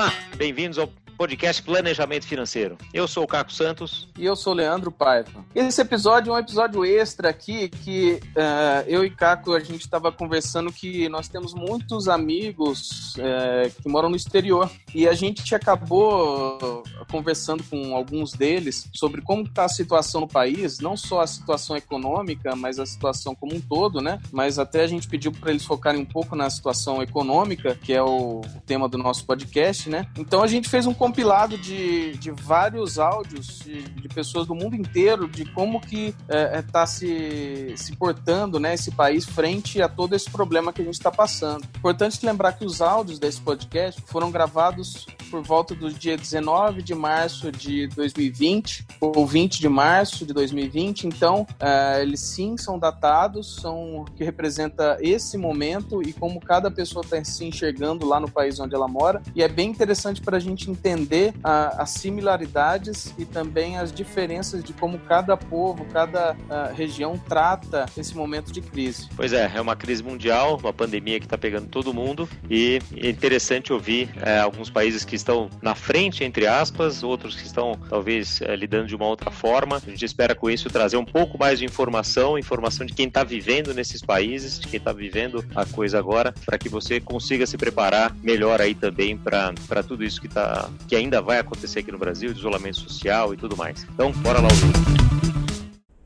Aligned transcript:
Olá, 0.00 0.14
bem-vindos 0.38 0.78
ao 0.78 0.88
podcast 1.20 1.62
Planejamento 1.62 2.26
Financeiro. 2.26 2.78
Eu 2.94 3.06
sou 3.06 3.24
o 3.24 3.26
Caco 3.26 3.52
Santos. 3.52 4.08
E 4.16 4.24
eu 4.24 4.34
sou 4.34 4.54
o 4.54 4.56
Leandro 4.56 4.90
Paiva. 4.90 5.44
Esse 5.54 5.82
episódio 5.82 6.32
é 6.32 6.36
um 6.36 6.38
episódio 6.38 6.82
extra 6.82 7.28
aqui 7.28 7.68
que 7.68 8.18
uh, 8.28 8.88
eu 8.88 9.04
e 9.04 9.10
Caco, 9.10 9.52
a 9.52 9.60
gente 9.60 9.82
estava 9.82 10.10
conversando 10.10 10.72
que 10.72 11.10
nós 11.10 11.28
temos 11.28 11.52
muitos 11.52 12.08
amigos 12.08 13.16
uh, 13.16 13.82
que 13.82 13.86
moram 13.86 14.08
no 14.08 14.16
exterior 14.16 14.70
e 14.94 15.06
a 15.06 15.12
gente 15.12 15.54
acabou 15.54 16.82
conversando 17.10 17.62
com 17.64 17.94
alguns 17.94 18.32
deles 18.32 18.88
sobre 18.94 19.20
como 19.20 19.42
está 19.42 19.66
a 19.66 19.68
situação 19.68 20.22
no 20.22 20.28
país, 20.28 20.78
não 20.78 20.96
só 20.96 21.20
a 21.20 21.26
situação 21.26 21.76
econômica, 21.76 22.56
mas 22.56 22.78
a 22.78 22.86
situação 22.86 23.34
como 23.34 23.54
um 23.54 23.60
todo, 23.60 24.00
né? 24.00 24.18
Mas 24.32 24.58
até 24.58 24.84
a 24.84 24.86
gente 24.86 25.06
pediu 25.06 25.32
para 25.32 25.50
eles 25.50 25.66
focarem 25.66 26.00
um 26.00 26.06
pouco 26.06 26.34
na 26.34 26.48
situação 26.48 27.02
econômica, 27.02 27.74
que 27.74 27.92
é 27.92 28.02
o 28.02 28.40
tema 28.64 28.88
do 28.88 28.96
nosso 28.96 29.26
podcast, 29.26 29.90
né? 29.90 30.06
Então 30.16 30.42
a 30.42 30.46
gente 30.46 30.66
fez 30.66 30.86
um 30.86 30.94
compilado 31.10 31.58
de, 31.58 32.12
de 32.18 32.30
vários 32.30 32.96
áudios 32.96 33.58
de, 33.64 33.82
de 33.82 34.08
pessoas 34.08 34.46
do 34.46 34.54
mundo 34.54 34.76
inteiro 34.76 35.26
de 35.26 35.44
como 35.44 35.80
que 35.80 36.14
está 36.20 36.36
é, 36.36 36.58
é 36.58 36.62
tá 36.62 36.86
se, 36.86 37.74
se 37.76 37.96
portando 37.96 38.60
né, 38.60 38.74
esse 38.74 38.92
país 38.92 39.24
frente 39.24 39.82
a 39.82 39.88
todo 39.88 40.14
esse 40.14 40.30
problema 40.30 40.72
que 40.72 40.82
a 40.82 40.84
gente 40.84 40.94
está 40.94 41.10
passando. 41.10 41.64
Importante 41.76 42.24
lembrar 42.24 42.52
que 42.52 42.64
os 42.64 42.80
áudios 42.80 43.18
desse 43.18 43.40
podcast 43.40 44.00
foram 44.06 44.30
gravados 44.30 45.04
por 45.28 45.42
volta 45.42 45.74
do 45.74 45.92
dia 45.92 46.16
19 46.16 46.80
de 46.80 46.94
março 46.94 47.50
de 47.50 47.88
2020 47.88 48.86
ou 49.00 49.26
20 49.26 49.58
de 49.58 49.68
março 49.68 50.24
de 50.24 50.32
2020. 50.32 51.08
Então, 51.08 51.42
uh, 51.42 52.00
eles 52.00 52.20
sim 52.20 52.56
são 52.56 52.78
datados, 52.78 53.56
são 53.56 54.04
que 54.16 54.22
representa 54.22 54.96
esse 55.00 55.36
momento 55.36 56.02
e 56.02 56.12
como 56.12 56.40
cada 56.40 56.70
pessoa 56.70 57.04
está 57.04 57.24
se 57.24 57.44
enxergando 57.44 58.06
lá 58.06 58.20
no 58.20 58.30
país 58.30 58.60
onde 58.60 58.74
ela 58.74 58.88
mora. 58.88 59.20
E 59.34 59.42
é 59.42 59.48
bem 59.48 59.70
interessante 59.70 60.20
para 60.20 60.36
a 60.36 60.40
gente 60.40 60.70
entender 60.70 60.99
entender 61.00 61.32
a, 61.42 61.82
as 61.82 61.90
similaridades 61.90 63.14
e 63.18 63.24
também 63.24 63.78
as 63.78 63.92
diferenças 63.92 64.62
de 64.62 64.72
como 64.72 64.98
cada 64.98 65.36
povo, 65.36 65.84
cada 65.86 66.32
uh, 66.32 66.74
região 66.74 67.18
trata 67.18 67.86
esse 67.96 68.14
momento 68.14 68.52
de 68.52 68.60
crise. 68.60 69.08
Pois 69.16 69.32
é, 69.32 69.50
é 69.54 69.60
uma 69.60 69.74
crise 69.76 70.02
mundial, 70.02 70.58
uma 70.58 70.72
pandemia 70.72 71.18
que 71.18 71.26
está 71.26 71.38
pegando 71.38 71.68
todo 71.68 71.92
mundo 71.94 72.28
e 72.48 72.80
é 72.96 73.08
interessante 73.08 73.72
ouvir 73.72 74.10
é, 74.22 74.38
alguns 74.38 74.70
países 74.70 75.04
que 75.04 75.16
estão 75.16 75.48
na 75.62 75.74
frente, 75.74 76.24
entre 76.24 76.46
aspas, 76.46 77.02
outros 77.02 77.34
que 77.36 77.46
estão 77.46 77.78
talvez 77.88 78.40
é, 78.42 78.54
lidando 78.54 78.86
de 78.86 78.94
uma 78.94 79.06
outra 79.06 79.30
forma. 79.30 79.76
A 79.76 79.90
gente 79.90 80.04
espera 80.04 80.34
com 80.34 80.50
isso 80.50 80.68
trazer 80.68 80.96
um 80.96 81.04
pouco 81.04 81.38
mais 81.38 81.58
de 81.58 81.64
informação, 81.64 82.38
informação 82.38 82.84
de 82.86 82.92
quem 82.92 83.08
está 83.08 83.24
vivendo 83.24 83.72
nesses 83.72 84.02
países, 84.02 84.58
de 84.58 84.68
quem 84.68 84.78
está 84.78 84.92
vivendo 84.92 85.44
a 85.54 85.64
coisa 85.64 85.98
agora, 85.98 86.34
para 86.44 86.58
que 86.58 86.68
você 86.68 87.00
consiga 87.00 87.46
se 87.46 87.56
preparar 87.56 88.14
melhor 88.22 88.60
aí 88.60 88.74
também 88.74 89.16
para 89.16 89.82
tudo 89.86 90.04
isso 90.04 90.20
que 90.20 90.26
está 90.26 90.68
que 90.88 90.96
ainda 90.96 91.20
vai 91.20 91.38
acontecer 91.38 91.80
aqui 91.80 91.92
no 91.92 91.98
Brasil, 91.98 92.32
de 92.32 92.38
isolamento 92.38 92.80
social 92.80 93.32
e 93.32 93.36
tudo 93.36 93.56
mais. 93.56 93.84
Então, 93.92 94.12
bora 94.12 94.40
lá 94.40 94.48
ouvir. 94.48 94.72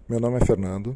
Meu 0.09 0.21
nome 0.21 0.39
é 0.39 0.45
Fernando, 0.45 0.95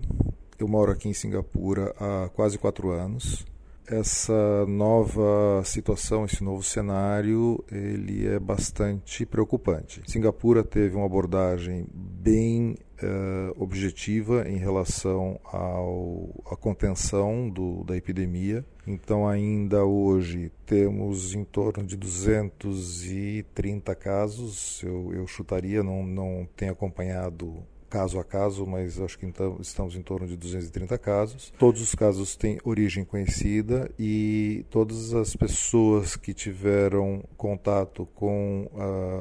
eu 0.58 0.68
moro 0.68 0.92
aqui 0.92 1.08
em 1.08 1.14
Singapura 1.14 1.94
há 1.98 2.28
quase 2.28 2.58
quatro 2.58 2.90
anos. 2.90 3.46
Essa 3.86 4.66
nova 4.66 5.62
situação, 5.64 6.26
esse 6.26 6.44
novo 6.44 6.62
cenário, 6.62 7.64
ele 7.72 8.26
é 8.26 8.38
bastante 8.38 9.24
preocupante. 9.24 10.02
Singapura 10.06 10.62
teve 10.62 10.94
uma 10.94 11.06
abordagem 11.06 11.86
bem 11.94 12.76
uh, 13.02 13.62
objetiva 13.62 14.48
em 14.48 14.56
relação 14.56 15.38
ao, 15.44 16.28
à 16.46 16.56
contenção 16.56 17.48
do, 17.48 17.84
da 17.84 17.96
epidemia. 17.96 18.64
Então, 18.86 19.28
ainda 19.28 19.84
hoje 19.84 20.50
temos 20.64 21.34
em 21.34 21.44
torno 21.44 21.84
de 21.84 21.96
230 21.96 23.94
casos. 23.94 24.82
Eu, 24.82 25.12
eu 25.12 25.26
chutaria, 25.26 25.82
não, 25.82 26.02
não 26.02 26.48
tenho 26.56 26.72
acompanhado 26.72 27.62
caso 27.88 28.18
a 28.18 28.24
caso, 28.24 28.66
mas 28.66 29.00
acho 29.00 29.18
que 29.18 29.26
então 29.26 29.58
estamos 29.60 29.96
em 29.96 30.02
torno 30.02 30.26
de 30.26 30.36
230 30.36 30.98
casos. 30.98 31.52
Todos 31.58 31.80
os 31.80 31.94
casos 31.94 32.36
têm 32.36 32.58
origem 32.64 33.04
conhecida 33.04 33.90
e 33.98 34.64
todas 34.70 35.14
as 35.14 35.34
pessoas 35.34 36.16
que 36.16 36.34
tiveram 36.34 37.24
contato 37.36 38.06
com 38.14 38.68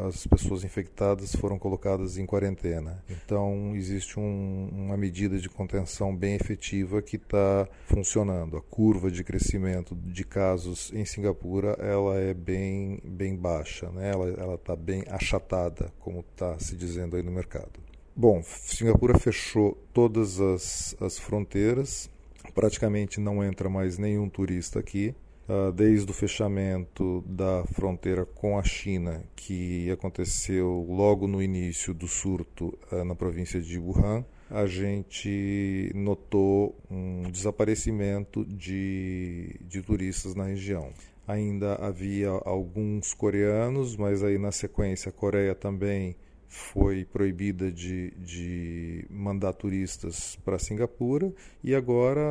as 0.07 0.25
pessoas 0.27 0.63
infectadas 0.63 1.35
foram 1.35 1.57
colocadas 1.57 2.17
em 2.17 2.25
quarentena. 2.25 3.03
Então 3.09 3.75
existe 3.75 4.19
um, 4.19 4.69
uma 4.71 4.97
medida 4.97 5.37
de 5.37 5.49
contenção 5.49 6.15
bem 6.15 6.35
efetiva 6.35 7.01
que 7.01 7.15
está 7.15 7.67
funcionando. 7.85 8.57
A 8.57 8.61
curva 8.61 9.09
de 9.09 9.23
crescimento 9.23 9.95
de 9.95 10.23
casos 10.23 10.91
em 10.93 11.05
Singapura 11.05 11.77
ela 11.79 12.17
é 12.17 12.33
bem 12.33 12.99
bem 13.03 13.35
baixa, 13.35 13.89
né? 13.91 14.11
Ela 14.11 14.55
está 14.55 14.75
bem 14.75 15.03
achatada, 15.07 15.91
como 15.99 16.19
está 16.19 16.57
se 16.59 16.75
dizendo 16.75 17.15
aí 17.15 17.23
no 17.23 17.31
mercado. 17.31 17.86
Bom, 18.19 18.41
Singapura 18.41 19.15
fechou 19.19 19.77
todas 19.93 20.41
as, 20.41 20.97
as 20.99 21.19
fronteiras, 21.19 22.09
praticamente 22.55 23.19
não 23.19 23.43
entra 23.43 23.69
mais 23.69 23.99
nenhum 23.99 24.27
turista 24.27 24.79
aqui. 24.79 25.13
Uh, 25.47 25.71
desde 25.71 26.09
o 26.09 26.13
fechamento 26.15 27.23
da 27.27 27.63
fronteira 27.73 28.25
com 28.25 28.57
a 28.57 28.63
China, 28.63 29.23
que 29.35 29.91
aconteceu 29.91 30.83
logo 30.89 31.27
no 31.27 31.43
início 31.43 31.93
do 31.93 32.07
surto 32.07 32.77
uh, 32.91 33.05
na 33.05 33.13
província 33.13 33.61
de 33.61 33.77
Wuhan, 33.77 34.25
a 34.49 34.65
gente 34.65 35.91
notou 35.93 36.75
um 36.89 37.21
desaparecimento 37.29 38.43
de, 38.45 39.59
de 39.61 39.83
turistas 39.83 40.33
na 40.33 40.45
região. 40.45 40.89
Ainda 41.27 41.75
havia 41.75 42.29
alguns 42.29 43.13
coreanos, 43.13 43.95
mas 43.95 44.23
aí 44.23 44.39
na 44.39 44.51
sequência 44.51 45.09
a 45.09 45.13
Coreia 45.13 45.53
também 45.53 46.15
foi 46.47 47.05
proibida 47.05 47.71
de, 47.71 48.11
de 48.11 49.05
mandar 49.09 49.53
turistas 49.53 50.37
para 50.45 50.57
Singapura 50.57 51.33
e 51.63 51.75
agora 51.75 52.21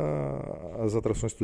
as 0.83 0.95
atrações 0.95 1.35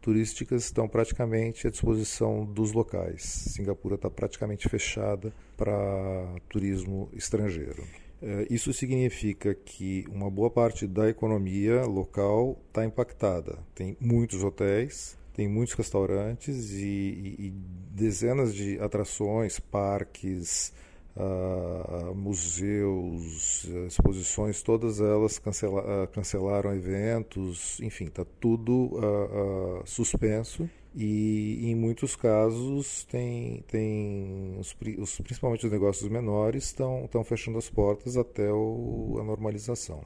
turísticas 0.00 0.64
estão 0.64 0.88
praticamente 0.88 1.66
à 1.66 1.70
disposição 1.70 2.44
dos 2.44 2.72
locais. 2.72 3.22
Singapura 3.22 3.96
está 3.96 4.08
praticamente 4.08 4.68
fechada 4.68 5.32
para 5.56 6.36
turismo 6.48 7.08
estrangeiro. 7.12 7.84
É, 8.22 8.46
isso 8.50 8.72
significa 8.72 9.54
que 9.54 10.04
uma 10.10 10.30
boa 10.30 10.50
parte 10.50 10.86
da 10.86 11.08
economia 11.08 11.82
local 11.86 12.60
está 12.68 12.84
impactada. 12.84 13.58
Tem 13.74 13.96
muitos 13.98 14.44
hotéis, 14.44 15.16
tem 15.32 15.48
muitos 15.48 15.74
restaurantes 15.74 16.70
e, 16.70 16.84
e, 16.84 17.46
e 17.46 17.50
dezenas 17.94 18.54
de 18.54 18.78
atrações, 18.78 19.58
parques, 19.58 20.72
uh, 21.16 22.14
museus, 22.14 23.64
exposições, 23.86 24.62
todas 24.62 25.00
elas 25.00 25.38
cancela, 25.38 26.04
uh, 26.04 26.08
cancelaram 26.08 26.74
eventos, 26.74 27.80
enfim, 27.80 28.04
está 28.04 28.24
tudo 28.40 28.90
uh, 28.94 29.82
suspenso 29.84 30.68
e 30.94 31.70
em 31.70 31.74
muitos 31.74 32.16
casos 32.16 33.04
tem, 33.04 33.62
tem 33.68 34.56
os, 34.58 34.76
os, 34.98 35.20
principalmente 35.20 35.64
os 35.64 35.72
negócios 35.72 36.10
menores 36.10 36.64
estão, 36.64 37.04
estão 37.04 37.22
fechando 37.22 37.58
as 37.58 37.70
portas 37.70 38.16
até 38.16 38.52
o, 38.52 39.16
a 39.20 39.22
normalização. 39.22 40.02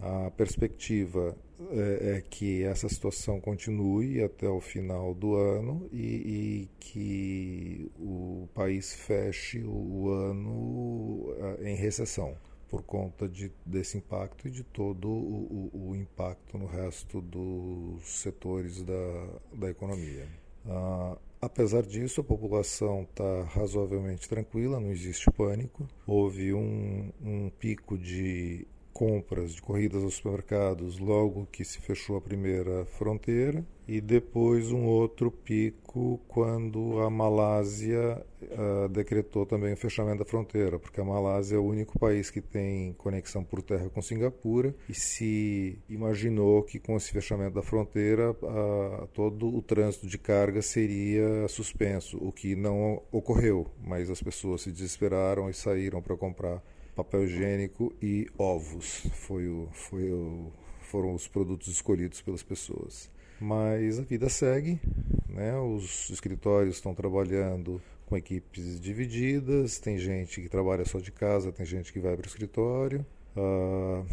A 0.00 0.30
perspectiva 0.30 1.36
é, 1.70 2.16
é, 2.16 2.20
que 2.20 2.62
essa 2.64 2.88
situação 2.88 3.40
continue 3.40 4.22
até 4.22 4.48
o 4.48 4.60
final 4.60 5.14
do 5.14 5.34
ano 5.34 5.88
e, 5.92 5.98
e 5.98 6.70
que 6.78 7.90
o 7.98 8.48
país 8.54 8.94
feche 8.94 9.62
o, 9.64 10.10
ano 10.10 11.34
é, 11.58 11.70
em 11.70 11.76
recessão 11.76 12.36
por 12.68 12.82
conta 12.82 13.28
de, 13.28 13.52
desse 13.66 13.98
impacto 13.98 14.48
e 14.48 14.50
de 14.50 14.64
todo 14.64 15.08
o, 15.08 15.70
o, 15.74 15.90
o 15.90 15.96
impacto 15.96 16.56
no 16.56 16.66
resto 16.66 17.20
dos 17.20 18.02
setores 18.20 18.82
da, 18.82 19.28
da 19.52 19.70
economia. 19.70 20.26
Ah, 20.66 21.18
apesar 21.40 21.82
disso, 21.82 22.20
a 22.20 22.24
população 22.24 23.02
está 23.02 23.42
razoavelmente 23.44 24.28
tranquila, 24.28 24.80
não 24.80 24.90
existe 24.90 25.30
pânico. 25.32 25.86
Houve 26.06 26.54
um, 26.54 27.12
um 27.20 27.50
pico 27.50 27.98
de 27.98 28.66
compras 29.02 29.52
de 29.52 29.60
corridas 29.60 30.04
aos 30.04 30.14
supermercados 30.14 31.00
logo 31.00 31.48
que 31.50 31.64
se 31.64 31.80
fechou 31.80 32.16
a 32.16 32.20
primeira 32.20 32.84
fronteira 32.84 33.66
e 33.88 34.00
depois 34.00 34.70
um 34.70 34.84
outro 34.84 35.28
pico 35.28 36.20
quando 36.28 37.00
a 37.00 37.10
Malásia 37.10 38.24
uh, 38.40 38.88
decretou 38.88 39.44
também 39.44 39.72
o 39.72 39.76
fechamento 39.76 40.20
da 40.20 40.24
fronteira, 40.24 40.78
porque 40.78 41.00
a 41.00 41.04
Malásia 41.04 41.56
é 41.56 41.58
o 41.58 41.64
único 41.64 41.98
país 41.98 42.30
que 42.30 42.40
tem 42.40 42.92
conexão 42.92 43.42
por 43.42 43.60
terra 43.60 43.90
com 43.90 44.00
Singapura 44.00 44.72
e 44.88 44.94
se 44.94 45.76
imaginou 45.88 46.62
que 46.62 46.78
com 46.78 46.96
esse 46.96 47.10
fechamento 47.10 47.56
da 47.56 47.62
fronteira 47.62 48.30
uh, 48.30 49.08
todo 49.08 49.52
o 49.52 49.60
trânsito 49.60 50.06
de 50.06 50.16
carga 50.16 50.62
seria 50.62 51.48
suspenso, 51.48 52.18
o 52.18 52.30
que 52.30 52.54
não 52.54 53.02
ocorreu, 53.10 53.66
mas 53.84 54.08
as 54.08 54.22
pessoas 54.22 54.62
se 54.62 54.70
desesperaram 54.70 55.50
e 55.50 55.54
saíram 55.54 56.00
para 56.00 56.16
comprar 56.16 56.62
papel 56.94 57.24
higiênico 57.24 57.92
e 58.00 58.28
ovos. 58.38 59.06
Foi 59.14 59.48
o, 59.48 59.68
foi 59.72 60.10
o, 60.12 60.52
foram 60.80 61.14
os 61.14 61.26
produtos 61.26 61.68
escolhidos 61.68 62.20
pelas 62.20 62.42
pessoas. 62.42 63.10
Mas 63.40 63.98
a 63.98 64.02
vida 64.02 64.28
segue, 64.28 64.80
né? 65.28 65.58
os 65.58 66.10
escritórios 66.10 66.76
estão 66.76 66.94
trabalhando 66.94 67.82
com 68.06 68.16
equipes 68.16 68.80
divididas, 68.80 69.78
tem 69.78 69.98
gente 69.98 70.40
que 70.40 70.48
trabalha 70.48 70.84
só 70.84 71.00
de 71.00 71.10
casa, 71.10 71.50
tem 71.50 71.66
gente 71.66 71.92
que 71.92 71.98
vai 71.98 72.16
para 72.16 72.24
o 72.24 72.28
escritório. 72.28 73.04
Uh, 73.36 74.06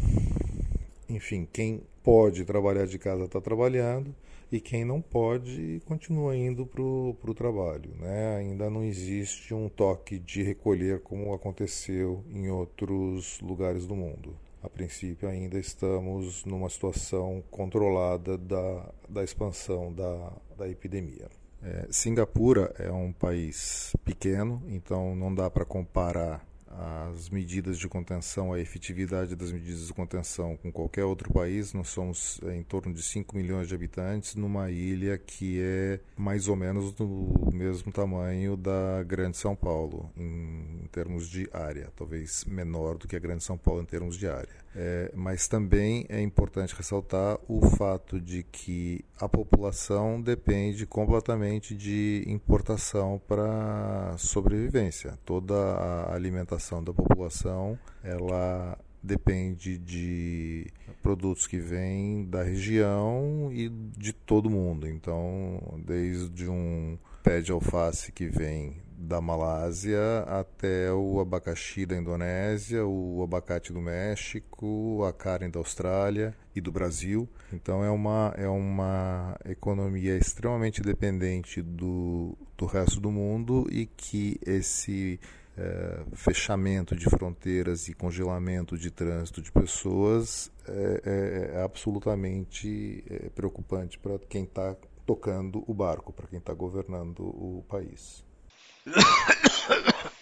enfim, 1.08 1.46
quem 1.52 1.82
pode 2.02 2.44
trabalhar 2.44 2.86
de 2.86 2.98
casa 2.98 3.24
está 3.24 3.40
trabalhando 3.40 4.14
e 4.50 4.60
quem 4.60 4.84
não 4.84 5.00
pode 5.00 5.80
continua 5.84 6.36
indo 6.36 6.66
para 6.66 6.82
o 6.82 7.34
trabalho. 7.34 7.90
Né? 7.98 8.36
Ainda 8.36 8.68
não 8.68 8.82
existe 8.82 9.54
um 9.54 9.68
toque 9.68 10.18
de 10.18 10.42
recolher 10.42 11.00
como 11.00 11.32
aconteceu 11.32 12.24
em 12.28 12.48
outros 12.50 13.40
lugares 13.40 13.86
do 13.86 13.94
mundo. 13.94 14.36
A 14.62 14.68
princípio, 14.68 15.28
ainda 15.28 15.58
estamos 15.58 16.44
numa 16.44 16.68
situação 16.68 17.42
controlada 17.50 18.36
da, 18.36 18.92
da 19.08 19.24
expansão 19.24 19.92
da, 19.92 20.32
da 20.58 20.68
epidemia. 20.68 21.28
É, 21.62 21.86
Singapura 21.90 22.74
é 22.78 22.90
um 22.90 23.12
país 23.12 23.94
pequeno, 24.04 24.62
então 24.68 25.14
não 25.14 25.34
dá 25.34 25.48
para 25.50 25.64
comparar 25.64 26.46
as 26.70 27.28
medidas 27.28 27.78
de 27.78 27.88
contenção, 27.88 28.52
a 28.52 28.60
efetividade 28.60 29.34
das 29.34 29.50
medidas 29.50 29.86
de 29.86 29.92
contenção 29.92 30.56
com 30.56 30.70
qualquer 30.70 31.04
outro 31.04 31.32
país. 31.32 31.72
Nós 31.72 31.88
somos 31.88 32.40
é, 32.44 32.56
em 32.56 32.62
torno 32.62 32.94
de 32.94 33.02
5 33.02 33.36
milhões 33.36 33.68
de 33.68 33.74
habitantes 33.74 34.36
numa 34.36 34.70
ilha 34.70 35.18
que 35.18 35.60
é 35.60 36.00
mais 36.16 36.48
ou 36.48 36.56
menos 36.56 36.92
do 36.92 37.50
mesmo 37.52 37.90
tamanho 37.90 38.56
da 38.56 39.02
Grande 39.02 39.36
São 39.36 39.56
Paulo, 39.56 40.10
em, 40.16 40.82
em 40.84 40.88
termos 40.92 41.28
de 41.28 41.48
área, 41.52 41.92
talvez 41.96 42.44
menor 42.44 42.96
do 42.96 43.08
que 43.08 43.16
a 43.16 43.20
Grande 43.20 43.42
São 43.42 43.58
Paulo 43.58 43.82
em 43.82 43.86
termos 43.86 44.16
de 44.16 44.28
área. 44.28 44.60
É, 44.74 45.10
mas 45.14 45.48
também 45.48 46.06
é 46.08 46.20
importante 46.20 46.74
ressaltar 46.76 47.38
o 47.48 47.60
fato 47.70 48.20
de 48.20 48.44
que 48.44 49.04
a 49.18 49.28
população 49.28 50.20
depende 50.20 50.86
completamente 50.86 51.74
de 51.74 52.22
importação 52.26 53.20
para 53.26 54.14
sobrevivência. 54.16 55.18
Toda 55.24 55.54
a 55.54 56.14
alimentação 56.14 56.84
da 56.84 56.92
população 56.92 57.76
ela 58.02 58.78
depende 59.02 59.78
de 59.78 60.66
produtos 61.02 61.46
que 61.46 61.58
vêm 61.58 62.24
da 62.26 62.42
região 62.42 63.50
e 63.52 63.68
de 63.68 64.12
todo 64.12 64.50
mundo. 64.50 64.86
Então, 64.86 65.58
desde 65.84 66.48
um 66.48 66.98
pé 67.22 67.40
de 67.40 67.50
alface 67.50 68.12
que 68.12 68.26
vem 68.26 68.76
da 69.00 69.18
Malásia 69.18 70.20
até 70.26 70.92
o 70.92 71.20
abacaxi 71.20 71.86
da 71.86 71.96
Indonésia, 71.96 72.84
o 72.84 73.22
abacate 73.22 73.72
do 73.72 73.80
México, 73.80 75.02
a 75.08 75.12
carne 75.12 75.48
da 75.48 75.58
Austrália 75.58 76.34
e 76.54 76.60
do 76.60 76.70
Brasil. 76.70 77.26
Então 77.50 77.82
é 77.82 77.90
uma, 77.90 78.34
é 78.36 78.46
uma 78.46 79.38
economia 79.46 80.18
extremamente 80.18 80.82
dependente 80.82 81.62
do, 81.62 82.36
do 82.58 82.66
resto 82.66 83.00
do 83.00 83.10
mundo 83.10 83.66
e 83.70 83.86
que 83.86 84.38
esse 84.44 85.18
é, 85.56 86.02
fechamento 86.12 86.94
de 86.94 87.08
fronteiras 87.08 87.88
e 87.88 87.94
congelamento 87.94 88.76
de 88.76 88.90
trânsito 88.90 89.40
de 89.40 89.50
pessoas 89.50 90.52
é, 90.68 91.52
é, 91.54 91.62
absolutamente 91.62 93.02
preocupante 93.34 93.98
para 93.98 94.18
quem 94.18 94.44
está 94.44 94.76
tocando 95.06 95.64
o 95.66 95.72
barco, 95.72 96.12
para 96.12 96.26
quem 96.26 96.38
está 96.38 96.52
governando 96.52 97.20
o 97.20 97.64
país. 97.66 98.28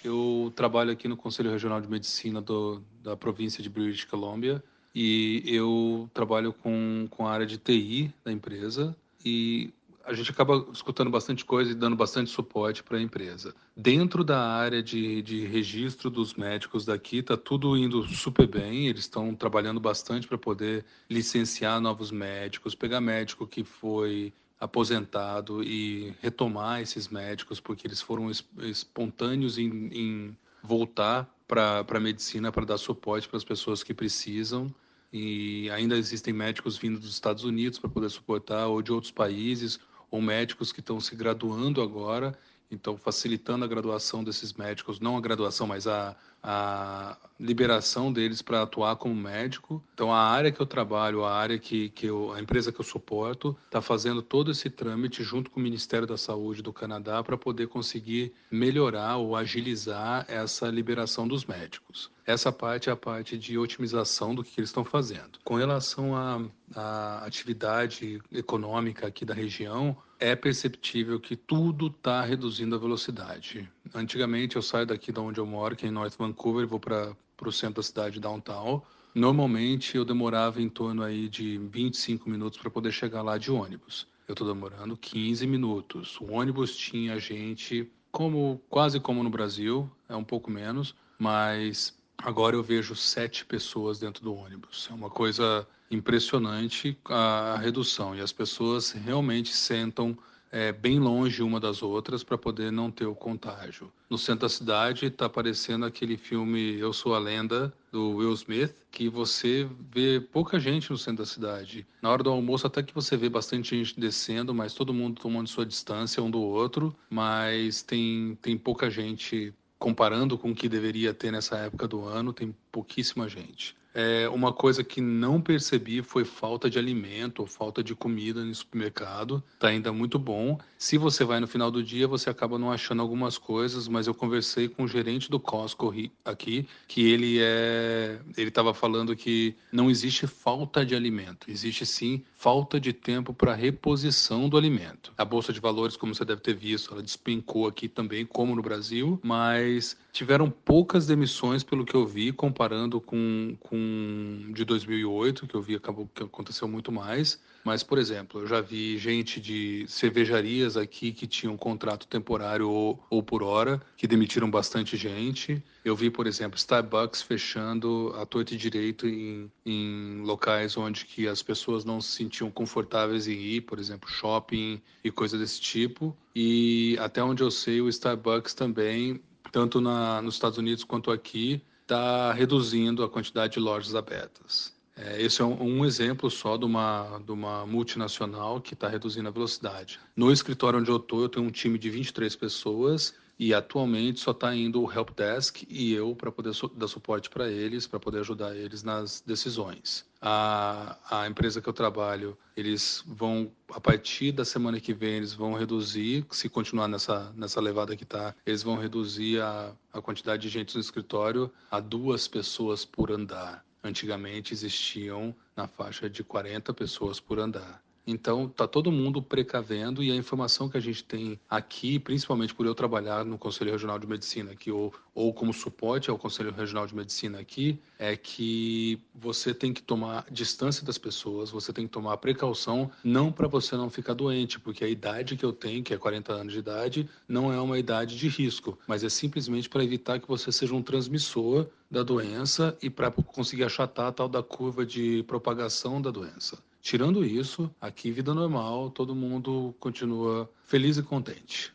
Eu 0.04 0.52
trabalho 0.54 0.90
aqui 0.90 1.08
no 1.08 1.16
Conselho 1.16 1.50
Regional 1.50 1.80
de 1.80 1.88
Medicina 1.88 2.40
do, 2.40 2.82
da 3.02 3.16
província 3.16 3.62
de 3.62 3.68
British 3.68 4.04
Columbia 4.04 4.62
e 4.94 5.42
eu 5.46 6.08
trabalho 6.14 6.52
com, 6.52 7.06
com 7.10 7.26
a 7.26 7.32
área 7.32 7.46
de 7.46 7.58
TI 7.58 8.12
da 8.24 8.32
empresa 8.32 8.96
e 9.24 9.70
a 10.08 10.14
gente 10.14 10.30
acaba 10.30 10.66
escutando 10.72 11.10
bastante 11.10 11.44
coisa 11.44 11.70
e 11.70 11.74
dando 11.74 11.94
bastante 11.94 12.30
suporte 12.30 12.82
para 12.82 12.96
a 12.96 13.00
empresa. 13.00 13.54
Dentro 13.76 14.24
da 14.24 14.40
área 14.40 14.82
de, 14.82 15.20
de 15.20 15.44
registro 15.44 16.08
dos 16.08 16.32
médicos 16.32 16.86
daqui, 16.86 17.18
está 17.18 17.36
tudo 17.36 17.76
indo 17.76 18.02
super 18.08 18.46
bem. 18.46 18.88
Eles 18.88 19.02
estão 19.02 19.34
trabalhando 19.34 19.78
bastante 19.78 20.26
para 20.26 20.38
poder 20.38 20.82
licenciar 21.10 21.78
novos 21.78 22.10
médicos, 22.10 22.74
pegar 22.74 23.02
médico 23.02 23.46
que 23.46 23.62
foi 23.62 24.32
aposentado 24.60 25.62
e 25.62 26.14
retomar 26.20 26.80
esses 26.80 27.08
médicos, 27.08 27.60
porque 27.60 27.86
eles 27.86 28.00
foram 28.00 28.30
espontâneos 28.58 29.58
em, 29.58 29.88
em 29.92 30.36
voltar 30.62 31.32
para 31.46 31.84
a 31.88 32.00
medicina 32.00 32.50
para 32.50 32.64
dar 32.64 32.78
suporte 32.78 33.28
para 33.28 33.36
as 33.36 33.44
pessoas 33.44 33.82
que 33.82 33.94
precisam. 33.94 34.72
E 35.12 35.70
ainda 35.70 35.96
existem 35.96 36.34
médicos 36.34 36.76
vindo 36.76 36.98
dos 36.98 37.10
Estados 37.10 37.44
Unidos 37.44 37.78
para 37.78 37.88
poder 37.88 38.10
suportar, 38.10 38.66
ou 38.66 38.82
de 38.82 38.92
outros 38.92 39.12
países, 39.12 39.80
ou 40.10 40.20
médicos 40.20 40.72
que 40.72 40.80
estão 40.80 41.00
se 41.00 41.14
graduando 41.14 41.80
agora 41.80 42.36
então 42.70 42.96
facilitando 42.96 43.64
a 43.64 43.68
graduação 43.68 44.22
desses 44.22 44.52
médicos, 44.52 45.00
não 45.00 45.16
a 45.16 45.20
graduação, 45.20 45.66
mas 45.66 45.86
a, 45.86 46.14
a 46.42 47.16
liberação 47.38 48.12
deles 48.12 48.42
para 48.42 48.62
atuar 48.62 48.96
como 48.96 49.14
médico. 49.14 49.82
Então 49.94 50.12
a 50.12 50.20
área 50.20 50.50
que 50.50 50.60
eu 50.60 50.66
trabalho, 50.66 51.24
a 51.24 51.32
área 51.32 51.58
que, 51.58 51.88
que 51.90 52.06
eu, 52.06 52.32
a 52.32 52.40
empresa 52.40 52.72
que 52.72 52.80
eu 52.80 52.84
suporto, 52.84 53.56
está 53.66 53.80
fazendo 53.80 54.22
todo 54.22 54.50
esse 54.50 54.68
trâmite 54.68 55.22
junto 55.22 55.50
com 55.50 55.60
o 55.60 55.62
Ministério 55.62 56.06
da 56.06 56.16
Saúde 56.16 56.62
do 56.62 56.72
Canadá 56.72 57.22
para 57.22 57.36
poder 57.36 57.68
conseguir 57.68 58.32
melhorar 58.50 59.16
ou 59.16 59.36
agilizar 59.36 60.24
essa 60.28 60.68
liberação 60.68 61.28
dos 61.28 61.44
médicos. 61.44 62.10
Essa 62.26 62.52
parte 62.52 62.90
é 62.90 62.92
a 62.92 62.96
parte 62.96 63.38
de 63.38 63.56
otimização 63.56 64.34
do 64.34 64.44
que, 64.44 64.60
eles 64.60 64.68
estão 64.68 64.84
fazendo. 64.84 65.38
Com 65.44 65.54
relação 65.54 66.14
à, 66.14 66.42
à 66.74 67.24
atividade 67.24 68.20
econômica 68.30 69.06
aqui 69.06 69.24
da 69.24 69.32
região, 69.32 69.96
é 70.20 70.34
perceptível 70.34 71.18
que 71.20 71.36
tudo 71.36 71.86
está 71.86 72.22
reduzindo 72.22 72.74
a 72.74 72.78
velocidade. 72.78 73.66
Antigamente 73.94 74.56
eu 74.56 74.62
saio 74.62 74.84
daqui 74.84 75.12
de 75.12 75.20
onde 75.20 75.40
eu 75.40 75.46
moro, 75.46 75.76
que 75.76 75.86
é 75.86 75.88
em 75.88 75.92
North 75.92 76.18
Vancouver, 76.28 76.62
e 76.62 76.66
vou 76.66 76.80
para 76.80 77.14
o 77.44 77.52
centro 77.52 77.76
da 77.76 77.82
cidade, 77.82 78.20
downtown. 78.20 78.82
Normalmente 79.14 79.96
eu 79.96 80.04
demorava 80.04 80.62
em 80.62 80.68
torno 80.68 81.02
aí 81.02 81.28
de 81.28 81.58
25 81.58 82.28
minutos 82.28 82.58
para 82.58 82.70
poder 82.70 82.92
chegar 82.92 83.22
lá 83.22 83.36
de 83.36 83.50
ônibus. 83.50 84.06
Eu 84.26 84.32
estou 84.32 84.46
demorando 84.46 84.96
15 84.96 85.46
minutos. 85.46 86.20
O 86.20 86.32
ônibus 86.32 86.76
tinha 86.76 87.18
gente, 87.18 87.90
como 88.12 88.60
quase 88.68 89.00
como 89.00 89.22
no 89.22 89.30
Brasil, 89.30 89.90
é 90.08 90.14
um 90.14 90.24
pouco 90.24 90.50
menos, 90.50 90.94
mas 91.18 91.96
agora 92.18 92.54
eu 92.54 92.62
vejo 92.62 92.94
sete 92.94 93.44
pessoas 93.44 93.98
dentro 93.98 94.22
do 94.22 94.34
ônibus. 94.34 94.88
É 94.90 94.94
uma 94.94 95.08
coisa 95.08 95.66
impressionante 95.90 96.98
a 97.06 97.58
redução 97.60 98.14
e 98.14 98.20
as 98.20 98.32
pessoas 98.32 98.92
realmente 98.92 99.54
sentam 99.54 100.16
é, 100.50 100.72
bem 100.72 100.98
longe 100.98 101.42
uma 101.42 101.60
das 101.60 101.82
outras 101.82 102.22
para 102.22 102.38
poder 102.38 102.72
não 102.72 102.90
ter 102.90 103.06
o 103.06 103.14
contágio. 103.14 103.92
No 104.08 104.16
centro 104.16 104.42
da 104.42 104.48
cidade 104.48 105.06
está 105.06 105.26
aparecendo 105.26 105.84
aquele 105.84 106.16
filme 106.16 106.78
Eu 106.78 106.92
Sou 106.92 107.14
a 107.14 107.18
Lenda 107.18 107.72
do 107.92 108.16
Will 108.16 108.32
Smith, 108.32 108.74
que 108.90 109.08
você 109.08 109.68
vê 109.90 110.20
pouca 110.20 110.58
gente 110.58 110.90
no 110.90 110.98
centro 110.98 111.24
da 111.24 111.26
cidade. 111.26 111.86
Na 112.00 112.10
hora 112.10 112.22
do 112.22 112.30
almoço 112.30 112.66
até 112.66 112.82
que 112.82 112.94
você 112.94 113.16
vê 113.16 113.28
bastante 113.28 113.76
gente 113.76 113.98
descendo, 113.98 114.54
mas 114.54 114.74
todo 114.74 114.94
mundo 114.94 115.20
tomando 115.20 115.48
sua 115.48 115.66
distância 115.66 116.22
um 116.22 116.30
do 116.30 116.40
outro, 116.40 116.94
mas 117.10 117.82
tem 117.82 118.38
tem 118.40 118.56
pouca 118.56 118.90
gente 118.90 119.54
comparando 119.78 120.36
com 120.36 120.50
o 120.50 120.54
que 120.54 120.68
deveria 120.68 121.14
ter 121.14 121.30
nessa 121.30 121.56
época 121.56 121.86
do 121.86 122.04
ano, 122.04 122.32
tem 122.32 122.54
pouquíssima 122.72 123.28
gente. 123.28 123.76
É, 124.00 124.28
uma 124.28 124.52
coisa 124.52 124.84
que 124.84 125.00
não 125.00 125.40
percebi 125.40 126.02
foi 126.02 126.24
falta 126.24 126.70
de 126.70 126.78
alimento 126.78 127.44
falta 127.48 127.82
de 127.82 127.96
comida 127.96 128.44
no 128.44 128.54
supermercado. 128.54 129.42
Tá 129.58 129.68
ainda 129.68 129.92
muito 129.92 130.20
bom. 130.20 130.56
Se 130.78 130.96
você 130.96 131.24
vai 131.24 131.40
no 131.40 131.48
final 131.48 131.68
do 131.68 131.82
dia, 131.82 132.06
você 132.06 132.30
acaba 132.30 132.58
não 132.58 132.70
achando 132.70 133.02
algumas 133.02 133.36
coisas, 133.36 133.88
mas 133.88 134.06
eu 134.06 134.14
conversei 134.14 134.68
com 134.68 134.84
o 134.84 134.88
gerente 134.88 135.28
do 135.28 135.40
Costco 135.40 135.92
aqui, 136.24 136.68
que 136.86 137.10
ele 137.10 137.38
é, 137.40 138.20
ele 138.36 138.50
estava 138.50 138.72
falando 138.72 139.16
que 139.16 139.56
não 139.72 139.90
existe 139.90 140.28
falta 140.28 140.86
de 140.86 140.94
alimento, 140.94 141.50
existe 141.50 141.84
sim 141.84 142.22
falta 142.38 142.78
de 142.78 142.92
tempo 142.92 143.34
para 143.34 143.52
reposição 143.52 144.48
do 144.48 144.56
alimento. 144.56 145.12
A 145.18 145.24
bolsa 145.24 145.52
de 145.52 145.58
valores, 145.58 145.96
como 145.96 146.14
você 146.14 146.24
deve 146.24 146.40
ter 146.40 146.54
visto, 146.54 146.92
ela 146.92 147.02
despencou 147.02 147.66
aqui 147.66 147.88
também, 147.88 148.24
como 148.24 148.54
no 148.54 148.62
Brasil, 148.62 149.18
mas 149.24 149.96
tiveram 150.12 150.48
poucas 150.48 151.04
demissões 151.04 151.64
pelo 151.64 151.84
que 151.84 151.96
eu 151.96 152.06
vi, 152.06 152.30
comparando 152.30 153.00
com, 153.00 153.56
com 153.58 154.52
de 154.54 154.64
2008, 154.64 155.48
que 155.48 155.54
eu 155.56 155.60
vi 155.60 155.74
acabou 155.74 156.08
que 156.14 156.22
aconteceu 156.22 156.68
muito 156.68 156.92
mais. 156.92 157.40
Mas, 157.68 157.82
por 157.82 157.98
exemplo, 157.98 158.40
eu 158.40 158.46
já 158.46 158.62
vi 158.62 158.96
gente 158.96 159.38
de 159.38 159.84
cervejarias 159.88 160.74
aqui 160.74 161.12
que 161.12 161.26
tinham 161.26 161.52
um 161.52 161.56
contrato 161.58 162.06
temporário 162.06 162.66
ou, 162.66 162.98
ou 163.10 163.22
por 163.22 163.42
hora, 163.42 163.78
que 163.94 164.06
demitiram 164.06 164.50
bastante 164.50 164.96
gente. 164.96 165.62
Eu 165.84 165.94
vi, 165.94 166.08
por 166.08 166.26
exemplo, 166.26 166.56
Starbucks 166.56 167.20
fechando 167.20 168.10
a 168.16 168.24
torta 168.24 168.54
e 168.54 168.56
direito 168.56 169.06
em, 169.06 169.52
em 169.66 170.22
locais 170.22 170.78
onde 170.78 171.04
que 171.04 171.28
as 171.28 171.42
pessoas 171.42 171.84
não 171.84 172.00
se 172.00 172.12
sentiam 172.12 172.50
confortáveis 172.50 173.28
em 173.28 173.38
ir, 173.38 173.60
por 173.60 173.78
exemplo, 173.78 174.08
shopping 174.08 174.80
e 175.04 175.10
coisa 175.10 175.36
desse 175.36 175.60
tipo. 175.60 176.16
E 176.34 176.96
até 176.98 177.22
onde 177.22 177.42
eu 177.42 177.50
sei, 177.50 177.82
o 177.82 177.88
Starbucks 177.90 178.54
também 178.54 179.20
tanto 179.52 179.78
na, 179.78 180.22
nos 180.22 180.36
Estados 180.36 180.56
Unidos 180.56 180.84
quanto 180.84 181.10
aqui, 181.10 181.62
está 181.82 182.32
reduzindo 182.32 183.04
a 183.04 183.10
quantidade 183.10 183.52
de 183.52 183.60
lojas 183.60 183.94
abertas. 183.94 184.77
É, 184.98 185.22
esse 185.22 185.40
é 185.40 185.44
um, 185.44 185.62
um, 185.62 185.84
exemplo 185.84 186.28
só 186.28 186.56
de 186.56 186.64
uma, 186.64 187.20
de 187.24 187.30
uma 187.30 187.64
multinacional 187.64 188.60
que 188.60 188.74
está 188.74 188.88
reduzindo 188.88 189.28
a 189.28 189.32
velocidade. 189.32 190.00
No 190.16 190.32
escritório 190.32 190.80
onde 190.80 190.90
eu 190.90 190.96
estou, 190.96 191.22
eu 191.22 191.28
tenho 191.28 191.46
um 191.46 191.50
time 191.50 191.78
de 191.78 191.88
23 191.88 192.34
pessoas 192.34 193.14
e 193.38 193.54
atualmente 193.54 194.18
só 194.18 194.32
está 194.32 194.52
indo 194.54 194.82
o 194.82 194.92
help 194.92 195.10
desk 195.16 195.64
e 195.70 195.92
eu 195.94 196.16
para 196.16 196.32
poder 196.32 196.52
dar 196.74 196.88
suporte 196.88 197.30
para 197.30 197.48
eles, 197.48 197.86
para 197.86 198.00
poder 198.00 198.18
ajudar 198.18 198.56
eles 198.56 198.82
nas 198.82 199.20
decisões. 199.24 200.04
A, 200.20 200.98
a 201.08 201.28
empresa 201.28 201.60
que 201.60 201.68
eu 201.68 201.72
trabalho, 201.72 202.36
eles 202.56 203.04
vão, 203.06 203.52
a 203.70 203.80
partir 203.80 204.32
da 204.32 204.44
semana 204.44 204.80
que 204.80 204.92
vem, 204.92 205.18
eles 205.18 205.32
vão 205.32 205.54
reduzir, 205.54 206.26
se 206.32 206.48
continuar 206.48 206.88
nessa, 206.88 207.32
nessa 207.36 207.60
levada 207.60 207.96
que 207.96 208.02
está, 208.02 208.34
eles 208.44 208.64
vão 208.64 208.74
reduzir 208.76 209.40
a, 209.40 209.72
a 209.92 210.02
quantidade 210.02 210.42
de 210.42 210.48
gente 210.48 210.74
no 210.74 210.80
escritório 210.80 211.48
a 211.70 211.78
duas 211.78 212.26
pessoas 212.26 212.84
por 212.84 213.12
andar. 213.12 213.64
Antigamente 213.88 214.52
existiam 214.52 215.34
na 215.56 215.66
faixa 215.66 216.10
de 216.10 216.22
40 216.22 216.74
pessoas 216.74 217.18
por 217.18 217.40
andar. 217.40 217.82
Então, 218.10 218.46
está 218.46 218.66
todo 218.66 218.90
mundo 218.90 219.20
precavendo 219.20 220.02
e 220.02 220.10
a 220.10 220.16
informação 220.16 220.66
que 220.66 220.78
a 220.78 220.80
gente 220.80 221.04
tem 221.04 221.38
aqui, 221.46 221.98
principalmente 221.98 222.54
por 222.54 222.64
eu 222.64 222.74
trabalhar 222.74 223.22
no 223.22 223.36
Conselho 223.36 223.70
Regional 223.70 223.98
de 223.98 224.06
Medicina 224.06 224.52
aqui, 224.52 224.72
ou, 224.72 224.94
ou 225.14 225.30
como 225.30 225.52
suporte 225.52 226.08
ao 226.08 226.16
Conselho 226.16 226.50
Regional 226.50 226.86
de 226.86 226.96
Medicina 226.96 227.38
aqui, 227.38 227.78
é 227.98 228.16
que 228.16 228.98
você 229.14 229.52
tem 229.52 229.74
que 229.74 229.82
tomar 229.82 230.24
distância 230.30 230.86
das 230.86 230.96
pessoas, 230.96 231.50
você 231.50 231.70
tem 231.70 231.86
que 231.86 231.92
tomar 231.92 232.16
precaução, 232.16 232.90
não 233.04 233.30
para 233.30 233.46
você 233.46 233.76
não 233.76 233.90
ficar 233.90 234.14
doente, 234.14 234.58
porque 234.58 234.82
a 234.82 234.88
idade 234.88 235.36
que 235.36 235.44
eu 235.44 235.52
tenho, 235.52 235.82
que 235.82 235.92
é 235.92 235.98
40 235.98 236.32
anos 236.32 236.54
de 236.54 236.60
idade, 236.60 237.06
não 237.28 237.52
é 237.52 237.60
uma 237.60 237.78
idade 237.78 238.16
de 238.16 238.26
risco, 238.26 238.78
mas 238.86 239.04
é 239.04 239.10
simplesmente 239.10 239.68
para 239.68 239.84
evitar 239.84 240.18
que 240.18 240.26
você 240.26 240.50
seja 240.50 240.74
um 240.74 240.80
transmissor 240.80 241.66
da 241.90 242.02
doença 242.02 242.74
e 242.80 242.88
para 242.88 243.10
conseguir 243.10 243.64
achatar 243.64 244.06
a 244.06 244.12
tal 244.12 244.30
da 244.30 244.42
curva 244.42 244.86
de 244.86 245.22
propagação 245.24 246.00
da 246.00 246.10
doença. 246.10 246.66
Tirando 246.80 247.24
isso, 247.24 247.70
aqui 247.80 248.10
vida 248.10 248.32
normal, 248.34 248.90
todo 248.90 249.14
mundo 249.14 249.74
continua 249.78 250.50
feliz 250.64 250.96
e 250.96 251.02
contente. 251.02 251.72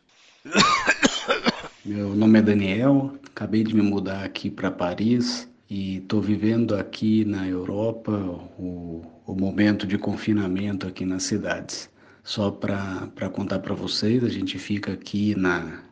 Meu 1.84 2.14
nome 2.14 2.38
é 2.38 2.42
Daniel, 2.42 3.14
acabei 3.26 3.62
de 3.62 3.74
me 3.74 3.82
mudar 3.82 4.24
aqui 4.24 4.50
para 4.50 4.70
Paris 4.70 5.48
e 5.68 5.98
estou 5.98 6.20
vivendo 6.20 6.74
aqui 6.74 7.24
na 7.24 7.46
Europa 7.46 8.12
o, 8.58 9.02
o 9.26 9.34
momento 9.34 9.86
de 9.86 9.98
confinamento 9.98 10.86
aqui 10.86 11.04
nas 11.04 11.24
cidades. 11.24 11.90
Só 12.22 12.50
para 12.50 13.28
contar 13.32 13.58
para 13.58 13.74
vocês, 13.74 14.24
a 14.24 14.28
gente 14.28 14.58
fica 14.58 14.92
aqui 14.92 15.34
na, 15.34 15.82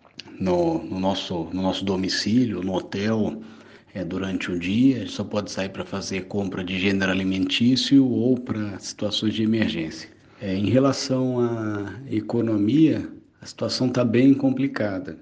no, 0.41 0.83
no, 0.83 0.99
nosso, 0.99 1.51
no 1.53 1.63
nosso 1.63 1.85
domicílio, 1.85 2.63
no 2.63 2.75
hotel, 2.75 3.43
é, 3.95 4.05
durante 4.05 4.51
o 4.51 4.59
dia, 4.59 5.07
só 5.07 5.23
pode 5.23 5.51
sair 5.51 5.69
para 5.69 5.85
fazer 5.85 6.23
compra 6.23 6.65
de 6.65 6.79
gênero 6.79 7.11
alimentício 7.11 8.07
ou 8.07 8.39
para 8.39 8.79
situações 8.79 9.35
de 9.35 9.43
emergência. 9.43 10.09
É, 10.41 10.55
em 10.55 10.71
relação 10.71 11.41
à 11.41 11.95
economia, 12.11 13.09
a 13.41 13.47
situação 13.47 13.89
está 13.89 14.05
bem 14.05 14.33
complicada. 14.35 15.19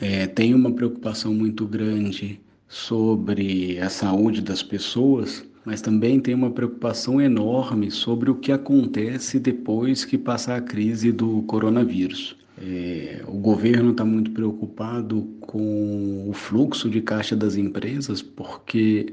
É, 0.00 0.26
tem 0.26 0.54
uma 0.54 0.72
preocupação 0.72 1.34
muito 1.34 1.66
grande 1.66 2.40
sobre 2.68 3.78
a 3.80 3.90
saúde 3.90 4.40
das 4.40 4.62
pessoas, 4.62 5.44
mas 5.64 5.80
também 5.80 6.20
tem 6.20 6.34
uma 6.34 6.50
preocupação 6.50 7.20
enorme 7.20 7.90
sobre 7.90 8.30
o 8.30 8.34
que 8.34 8.52
acontece 8.52 9.38
depois 9.40 10.04
que 10.04 10.16
passar 10.16 10.56
a 10.56 10.60
crise 10.60 11.10
do 11.10 11.42
coronavírus. 11.42 12.36
É, 12.60 13.22
o 13.26 13.32
governo 13.38 13.90
está 13.90 14.04
muito 14.04 14.30
preocupado 14.30 15.22
com 15.40 16.28
o 16.28 16.32
fluxo 16.32 16.88
de 16.88 17.00
caixa 17.00 17.34
das 17.34 17.56
empresas, 17.56 18.22
porque 18.22 19.12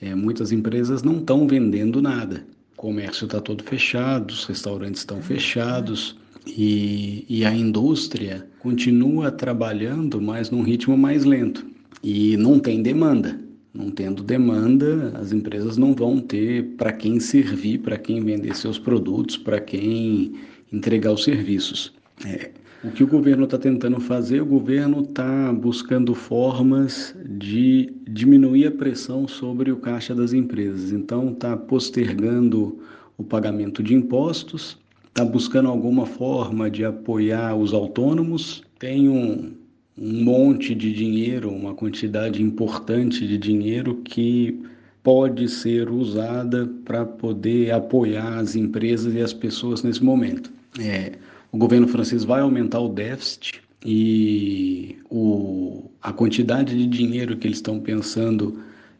é, 0.00 0.14
muitas 0.14 0.50
empresas 0.50 1.02
não 1.02 1.18
estão 1.18 1.46
vendendo 1.46 2.02
nada. 2.02 2.44
O 2.74 2.76
comércio 2.76 3.26
está 3.26 3.40
todo 3.40 3.62
fechado, 3.62 4.30
os 4.30 4.44
restaurantes 4.44 5.02
estão 5.02 5.22
fechados 5.22 6.16
e, 6.46 7.24
e 7.28 7.44
a 7.44 7.52
indústria 7.52 8.46
continua 8.58 9.30
trabalhando, 9.30 10.20
mas 10.20 10.50
num 10.50 10.62
ritmo 10.62 10.96
mais 10.96 11.24
lento. 11.24 11.64
E 12.02 12.36
não 12.36 12.58
tem 12.58 12.82
demanda. 12.82 13.38
Não 13.72 13.88
tendo 13.88 14.24
demanda, 14.24 15.12
as 15.14 15.32
empresas 15.32 15.76
não 15.76 15.94
vão 15.94 16.18
ter 16.18 16.74
para 16.76 16.92
quem 16.92 17.20
servir, 17.20 17.78
para 17.78 17.96
quem 17.96 18.20
vender 18.20 18.56
seus 18.56 18.80
produtos, 18.80 19.36
para 19.36 19.60
quem 19.60 20.34
entregar 20.72 21.12
os 21.12 21.22
serviços. 21.22 21.92
É, 22.26 22.50
o 22.82 22.90
que 22.90 23.04
o 23.04 23.06
governo 23.06 23.44
está 23.44 23.58
tentando 23.58 24.00
fazer? 24.00 24.40
O 24.40 24.46
governo 24.46 25.02
está 25.02 25.52
buscando 25.52 26.14
formas 26.14 27.14
de 27.28 27.92
diminuir 28.08 28.66
a 28.66 28.70
pressão 28.70 29.28
sobre 29.28 29.70
o 29.70 29.76
caixa 29.76 30.14
das 30.14 30.32
empresas. 30.32 30.90
Então, 30.90 31.30
está 31.30 31.56
postergando 31.56 32.78
o 33.18 33.22
pagamento 33.22 33.82
de 33.82 33.94
impostos, 33.94 34.78
está 35.06 35.24
buscando 35.24 35.68
alguma 35.68 36.06
forma 36.06 36.70
de 36.70 36.82
apoiar 36.82 37.54
os 37.54 37.74
autônomos. 37.74 38.62
Tem 38.78 39.10
um, 39.10 39.52
um 39.98 40.24
monte 40.24 40.74
de 40.74 40.90
dinheiro, 40.94 41.50
uma 41.50 41.74
quantidade 41.74 42.42
importante 42.42 43.26
de 43.26 43.36
dinheiro 43.36 43.96
que 43.96 44.58
pode 45.02 45.48
ser 45.48 45.90
usada 45.90 46.66
para 46.84 47.04
poder 47.04 47.72
apoiar 47.72 48.38
as 48.38 48.56
empresas 48.56 49.14
e 49.14 49.20
as 49.20 49.34
pessoas 49.34 49.82
nesse 49.82 50.02
momento. 50.02 50.50
É, 50.78 51.12
o 51.52 51.58
governo 51.58 51.88
francês 51.88 52.24
vai 52.24 52.40
aumentar 52.40 52.80
o 52.80 52.88
déficit 52.88 53.60
e 53.84 54.96
o, 55.10 55.90
a 56.02 56.12
quantidade 56.12 56.76
de 56.76 56.86
dinheiro 56.86 57.36
que 57.36 57.46
eles 57.46 57.58
estão 57.58 57.80
pensando 57.80 58.58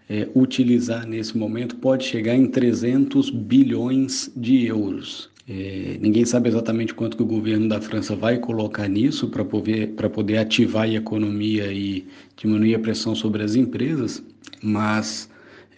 é, 0.09 0.29
utilizar 0.35 1.07
nesse 1.07 1.39
momento 1.39 1.77
pode 1.77 2.05
chegar 2.05 2.35
em 2.35 2.47
300 2.47 3.31
bilhões 3.31 4.31
de 4.37 4.67
euros. 4.67 5.31
É, 5.49 5.99
ninguém 6.01 6.25
sabe 6.25 6.49
exatamente 6.49 6.95
quanto 6.95 7.17
que 7.17 7.23
o 7.23 7.27
governo 7.27 7.69
da 7.69 7.81
França 7.81 8.15
vai 8.17 8.39
colocar 8.39 8.89
nisso 8.89 9.29
para 9.29 9.45
poder, 9.45 9.89
poder 10.13 10.39
ativar 10.39 10.85
a 10.85 10.95
economia 10.95 11.73
e 11.73 12.07
diminuir 12.37 12.75
a 12.75 12.79
pressão 12.79 13.15
sobre 13.15 13.43
as 13.43 13.55
empresas, 13.55 14.23
mas 14.63 15.29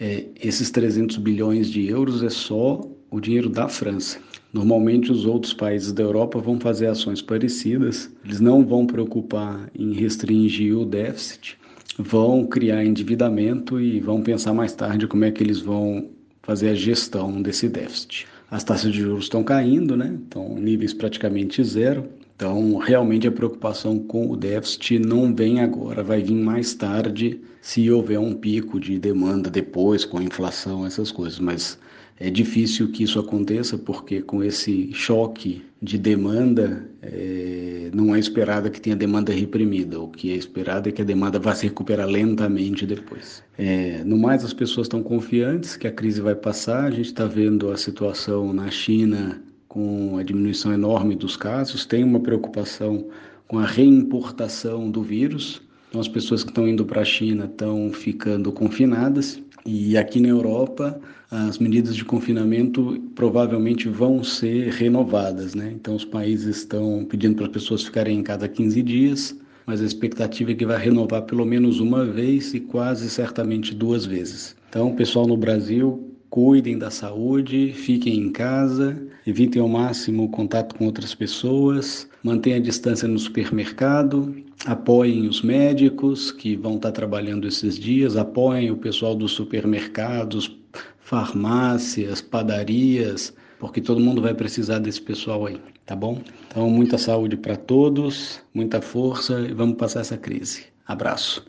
é, 0.01 0.27
esses 0.41 0.71
300 0.71 1.17
bilhões 1.19 1.71
de 1.71 1.87
euros 1.89 2.23
é 2.23 2.31
só 2.31 2.81
o 3.11 3.21
dinheiro 3.21 3.49
da 3.49 3.69
França. 3.69 4.19
Normalmente, 4.53 5.11
os 5.11 5.25
outros 5.25 5.55
países 5.55 5.93
da 5.93 6.03
Europa 6.03 6.39
vão 6.39 6.61
fazer 6.61 6.87
ações 6.87 7.23
parecidas, 7.23 8.11
eles 8.25 8.39
não 8.39 8.67
vão 8.67 8.87
preocupar 8.87 9.71
em 9.75 9.93
restringir 9.93 10.77
o 10.77 10.85
déficit, 10.85 11.57
vão 11.99 12.47
criar 12.47 12.85
endividamento 12.85 13.81
e 13.81 13.99
vão 13.99 14.23
pensar 14.23 14.53
mais 14.53 14.75
tarde 14.75 15.07
como 15.07 15.25
é 15.25 15.31
que 15.31 15.43
eles 15.43 15.61
vão 15.61 16.11
fazer 16.43 16.71
a 16.71 16.75
gestão 16.75 17.41
desse 17.41 17.69
déficit. 17.69 18.27
As 18.51 18.63
taxas 18.63 18.93
de 18.93 19.01
juros 19.01 19.25
estão 19.25 19.43
caindo, 19.43 19.97
né? 19.97 20.19
Estão 20.23 20.57
níveis 20.57 20.93
praticamente 20.93 21.65
zero. 21.65 22.07
Então, 22.37 22.77
realmente 22.77 23.27
a 23.27 23.33
preocupação 23.33 23.99
com 23.99 24.31
o 24.31 24.37
déficit 24.37 24.99
não 24.99 25.35
vem 25.35 25.61
agora, 25.61 26.03
vai 26.03 26.21
vir 26.21 26.35
mais 26.35 26.75
tarde, 26.75 27.41
se 27.61 27.91
houver 27.91 28.19
um 28.19 28.35
pico 28.35 28.81
de 28.81 28.99
demanda 28.99 29.49
depois, 29.49 30.05
com 30.05 30.19
a 30.19 30.23
inflação, 30.23 30.85
essas 30.85 31.13
coisas. 31.13 31.39
Mas 31.39 31.79
é 32.19 32.31
difícil 32.31 32.91
que 32.93 33.03
isso 33.03 33.19
aconteça 33.19 33.77
porque 33.77 34.23
com 34.23 34.43
esse 34.43 34.93
choque 34.93 35.63
de 35.81 35.99
demanda 35.99 36.89
é, 37.03 37.91
não 37.93 38.15
é 38.15 38.19
esperado 38.19 38.71
que 38.71 38.81
tenha 38.81 38.95
demanda 38.95 39.33
reprimida. 39.33 40.01
O 40.01 40.09
que 40.09 40.31
é 40.31 40.37
esperado 40.37 40.89
é 40.89 40.93
que 40.93 41.03
a 41.03 41.05
demanda 41.05 41.39
vá 41.39 41.55
se 41.55 41.67
recuperar 41.67 42.07
lentamente 42.07 42.87
depois. 42.87 43.43
É, 43.59 44.05
no 44.05 44.17
mais, 44.17 44.45
as 44.45 44.53
pessoas 44.53 44.87
estão 44.87 45.03
confiantes 45.03 45.77
que 45.77 45.87
a 45.87 45.93
crise 45.93 46.21
vai 46.21 46.35
passar. 46.35 46.85
A 46.85 46.91
gente 46.91 47.07
está 47.07 47.27
vendo 47.27 47.71
a 47.71 47.77
situação 47.77 48.53
na 48.53 48.71
China 48.71 49.43
com 49.67 50.17
a 50.19 50.23
diminuição 50.23 50.73
enorme 50.73 51.17
dos 51.17 51.37
casos. 51.37 51.85
Tem 51.85 52.05
uma 52.05 52.21
preocupação 52.21 53.09
com 53.49 53.59
a 53.59 53.67
reimportação 53.67 54.91
do 54.91 55.03
vírus. 55.03 55.61
Então, 55.89 56.01
as 56.01 56.09
pessoas 56.09 56.45
que 56.45 56.51
estão 56.51 56.69
indo 56.69 56.85
para 56.85 57.03
a 57.03 57.05
China 57.05 57.47
estão 57.47 57.93
ficando 57.93 58.53
confinadas. 58.53 59.43
E 59.65 59.97
aqui 59.97 60.19
na 60.19 60.29
Europa, 60.29 61.01
as 61.31 61.59
medidas 61.59 61.95
de 61.95 62.05
confinamento 62.05 63.01
provavelmente 63.15 63.89
vão 63.89 64.23
ser 64.25 64.71
renovadas, 64.73 65.55
né? 65.55 65.73
Então 65.75 65.95
os 65.95 66.05
países 66.05 66.59
estão 66.59 67.07
pedindo 67.09 67.37
para 67.37 67.47
as 67.47 67.53
pessoas 67.53 67.83
ficarem 67.83 68.19
em 68.19 68.23
casa 68.23 68.49
15 68.49 68.83
dias, 68.83 69.37
mas 69.65 69.81
a 69.81 69.85
expectativa 69.85 70.51
é 70.51 70.55
que 70.55 70.67
vai 70.67 70.79
renovar 70.79 71.23
pelo 71.23 71.45
menos 71.45 71.79
uma 71.79 72.05
vez 72.05 72.53
e 72.55 72.61
quase 72.61 73.09
certamente 73.09 73.75
duas 73.75 74.05
vezes. 74.05 74.57
Então, 74.69 74.95
pessoal 74.95 75.27
no 75.27 75.37
Brasil, 75.37 76.12
cuidem 76.33 76.79
da 76.79 76.91
saúde, 76.91 77.75
fiquem 77.75 78.17
em 78.17 78.33
casa, 78.33 78.97
evitem 79.27 79.61
ao 79.61 79.69
máximo 79.69 80.25
o 80.25 80.29
contato 80.31 80.75
com 80.75 80.87
outras 80.87 81.15
pessoas, 81.15 82.09
mantenham 82.23 82.57
a 82.57 82.63
distância 82.63 83.07
no 83.07 83.19
supermercado, 83.19 84.35
apoiem 84.65 85.29
os 85.29 85.43
médicos 85.43 86.33
que 86.33 86.57
vão 86.57 86.77
estar 86.77 86.91
trabalhando 86.91 87.47
esses 87.47 87.79
dias, 87.79 88.17
apoiem 88.17 88.71
o 88.71 88.79
pessoal 88.79 89.15
dos 89.15 89.33
supermercados, 89.33 90.57
farmácias, 91.01 92.23
padarias, 92.23 93.35
porque 93.61 93.83
todo 93.83 94.01
mundo 94.01 94.23
vai 94.23 94.33
precisar 94.33 94.79
desse 94.79 95.03
pessoal 95.03 95.45
aí, 95.45 95.61
tá 95.85 95.95
bom? 95.95 96.19
Então, 96.49 96.71
muita 96.71 96.97
saúde 96.97 97.37
para 97.37 97.57
todos, 97.57 98.41
muita 98.55 98.81
força 98.81 99.39
e 99.39 99.53
vamos 99.53 99.77
passar 99.77 100.01
essa 100.01 100.17
crise. 100.17 100.65
Abraço. 100.87 101.45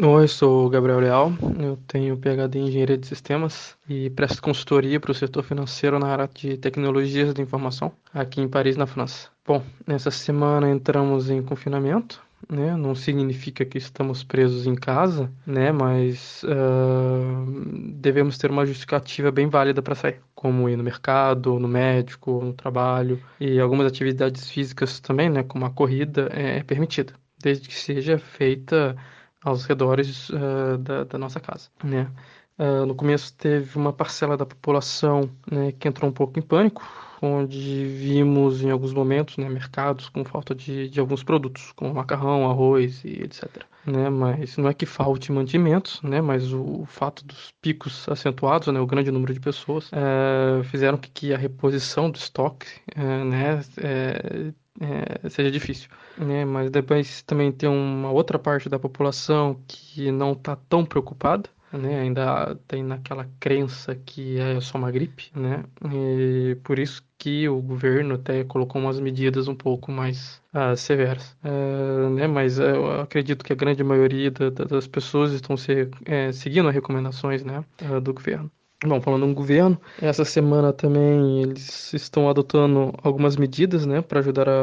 Oi, 0.00 0.28
sou 0.28 0.64
o 0.64 0.70
Gabriel 0.70 1.00
Leal, 1.00 1.32
eu 1.58 1.76
tenho 1.88 2.16
PhD 2.16 2.56
em 2.56 2.68
Engenharia 2.68 2.96
de 2.96 3.04
Sistemas 3.04 3.76
e 3.88 4.08
presto 4.10 4.40
consultoria 4.40 5.00
para 5.00 5.10
o 5.10 5.14
setor 5.14 5.42
financeiro 5.42 5.98
na 5.98 6.06
área 6.06 6.30
de 6.32 6.56
tecnologias 6.56 7.34
de 7.34 7.42
informação 7.42 7.90
aqui 8.14 8.40
em 8.40 8.46
Paris, 8.46 8.76
na 8.76 8.86
França. 8.86 9.28
Bom, 9.44 9.60
nessa 9.84 10.12
semana 10.12 10.70
entramos 10.70 11.28
em 11.30 11.42
confinamento, 11.42 12.22
né? 12.48 12.76
Não 12.76 12.94
significa 12.94 13.64
que 13.64 13.76
estamos 13.76 14.22
presos 14.22 14.68
em 14.68 14.76
casa, 14.76 15.32
né? 15.44 15.72
Mas 15.72 16.44
uh, 16.44 17.90
devemos 17.94 18.38
ter 18.38 18.52
uma 18.52 18.64
justificativa 18.64 19.32
bem 19.32 19.48
válida 19.48 19.82
para 19.82 19.96
sair, 19.96 20.20
como 20.32 20.68
ir 20.68 20.76
no 20.76 20.84
mercado, 20.84 21.58
no 21.58 21.66
médico, 21.66 22.40
no 22.44 22.52
trabalho 22.52 23.20
e 23.40 23.58
algumas 23.58 23.88
atividades 23.88 24.48
físicas 24.48 25.00
também, 25.00 25.28
né? 25.28 25.42
Como 25.42 25.66
a 25.66 25.70
corrida 25.70 26.28
é 26.30 26.62
permitida, 26.62 27.14
desde 27.42 27.66
que 27.66 27.74
seja 27.74 28.16
feita 28.16 28.96
aos 29.44 29.64
redores 29.64 30.28
uh, 30.30 30.78
da, 30.78 31.04
da, 31.04 31.18
nossa 31.18 31.40
casa, 31.40 31.68
né? 31.82 32.10
Uh, 32.58 32.84
no 32.84 32.94
começo 32.94 33.32
teve 33.36 33.78
uma 33.78 33.92
parcela 33.92 34.36
da 34.36 34.44
população 34.44 35.30
né, 35.48 35.70
que 35.72 35.86
entrou 35.86 36.10
um 36.10 36.12
pouco 36.12 36.38
em 36.40 36.42
pânico, 36.42 36.82
onde 37.22 37.86
vimos 37.86 38.62
em 38.62 38.70
alguns 38.70 38.92
momentos 38.92 39.36
né, 39.36 39.48
mercados 39.48 40.08
com 40.08 40.24
falta 40.24 40.54
de, 40.54 40.88
de 40.88 40.98
alguns 40.98 41.22
produtos, 41.22 41.72
como 41.72 41.94
macarrão, 41.94 42.50
arroz 42.50 43.04
e 43.04 43.22
etc. 43.22 43.64
Né, 43.86 44.10
mas 44.10 44.56
não 44.56 44.68
é 44.68 44.74
que 44.74 44.84
falte 44.84 45.32
mantimentos, 45.32 46.02
né, 46.02 46.20
mas 46.20 46.52
o, 46.52 46.82
o 46.82 46.86
fato 46.86 47.24
dos 47.24 47.52
picos 47.62 48.08
acentuados, 48.08 48.68
né, 48.68 48.80
o 48.80 48.86
grande 48.86 49.10
número 49.10 49.32
de 49.32 49.40
pessoas, 49.40 49.88
é, 49.92 50.62
fizeram 50.64 50.98
que, 50.98 51.10
que, 51.10 51.32
a 51.32 51.38
reposição 51.38 52.10
do 52.10 52.16
estoque 52.16 52.66
é, 52.94 53.24
né, 53.24 53.60
é, 53.78 54.52
é, 54.80 55.28
seja 55.28 55.50
difícil. 55.50 55.88
Né? 56.16 56.44
Mas 56.44 56.70
depois 56.70 57.22
também 57.22 57.52
tem 57.52 57.68
uma 57.68 58.10
outra 58.10 58.38
parte 58.38 58.68
da 58.68 58.78
população 58.78 59.60
que 59.66 60.10
não 60.10 60.32
está 60.32 60.56
tão 60.56 60.84
preocupada. 60.84 61.50
Né, 61.70 62.00
ainda 62.00 62.54
tem 62.66 62.82
naquela 62.82 63.28
crença 63.38 63.94
que 63.94 64.40
é 64.40 64.58
só 64.58 64.78
uma 64.78 64.90
gripe, 64.90 65.30
né? 65.36 65.64
E 65.92 66.56
por 66.64 66.78
isso 66.78 67.04
que 67.18 67.46
o 67.46 67.60
governo 67.60 68.14
até 68.14 68.42
colocou 68.42 68.80
umas 68.80 68.98
medidas 68.98 69.48
um 69.48 69.54
pouco 69.54 69.92
mais 69.92 70.40
uh, 70.54 70.74
severas, 70.74 71.36
uh, 71.44 72.08
né? 72.08 72.26
Mas 72.26 72.58
eu 72.58 73.02
acredito 73.02 73.44
que 73.44 73.52
a 73.52 73.56
grande 73.56 73.84
maioria 73.84 74.30
da, 74.30 74.48
das 74.48 74.86
pessoas 74.86 75.32
estão 75.32 75.58
se, 75.58 75.90
é, 76.06 76.32
seguindo 76.32 76.70
as 76.70 76.74
recomendações, 76.74 77.44
né, 77.44 77.62
uh, 77.82 78.00
do 78.00 78.14
governo. 78.14 78.50
Bom, 78.84 79.00
falando 79.00 79.26
no 79.26 79.34
governo, 79.34 79.80
essa 80.00 80.24
semana 80.24 80.72
também 80.72 81.42
eles 81.42 81.92
estão 81.92 82.30
adotando 82.30 82.94
algumas 83.02 83.36
medidas 83.36 83.84
né, 83.84 84.00
para 84.00 84.20
ajudar 84.20 84.48
a, 84.48 84.62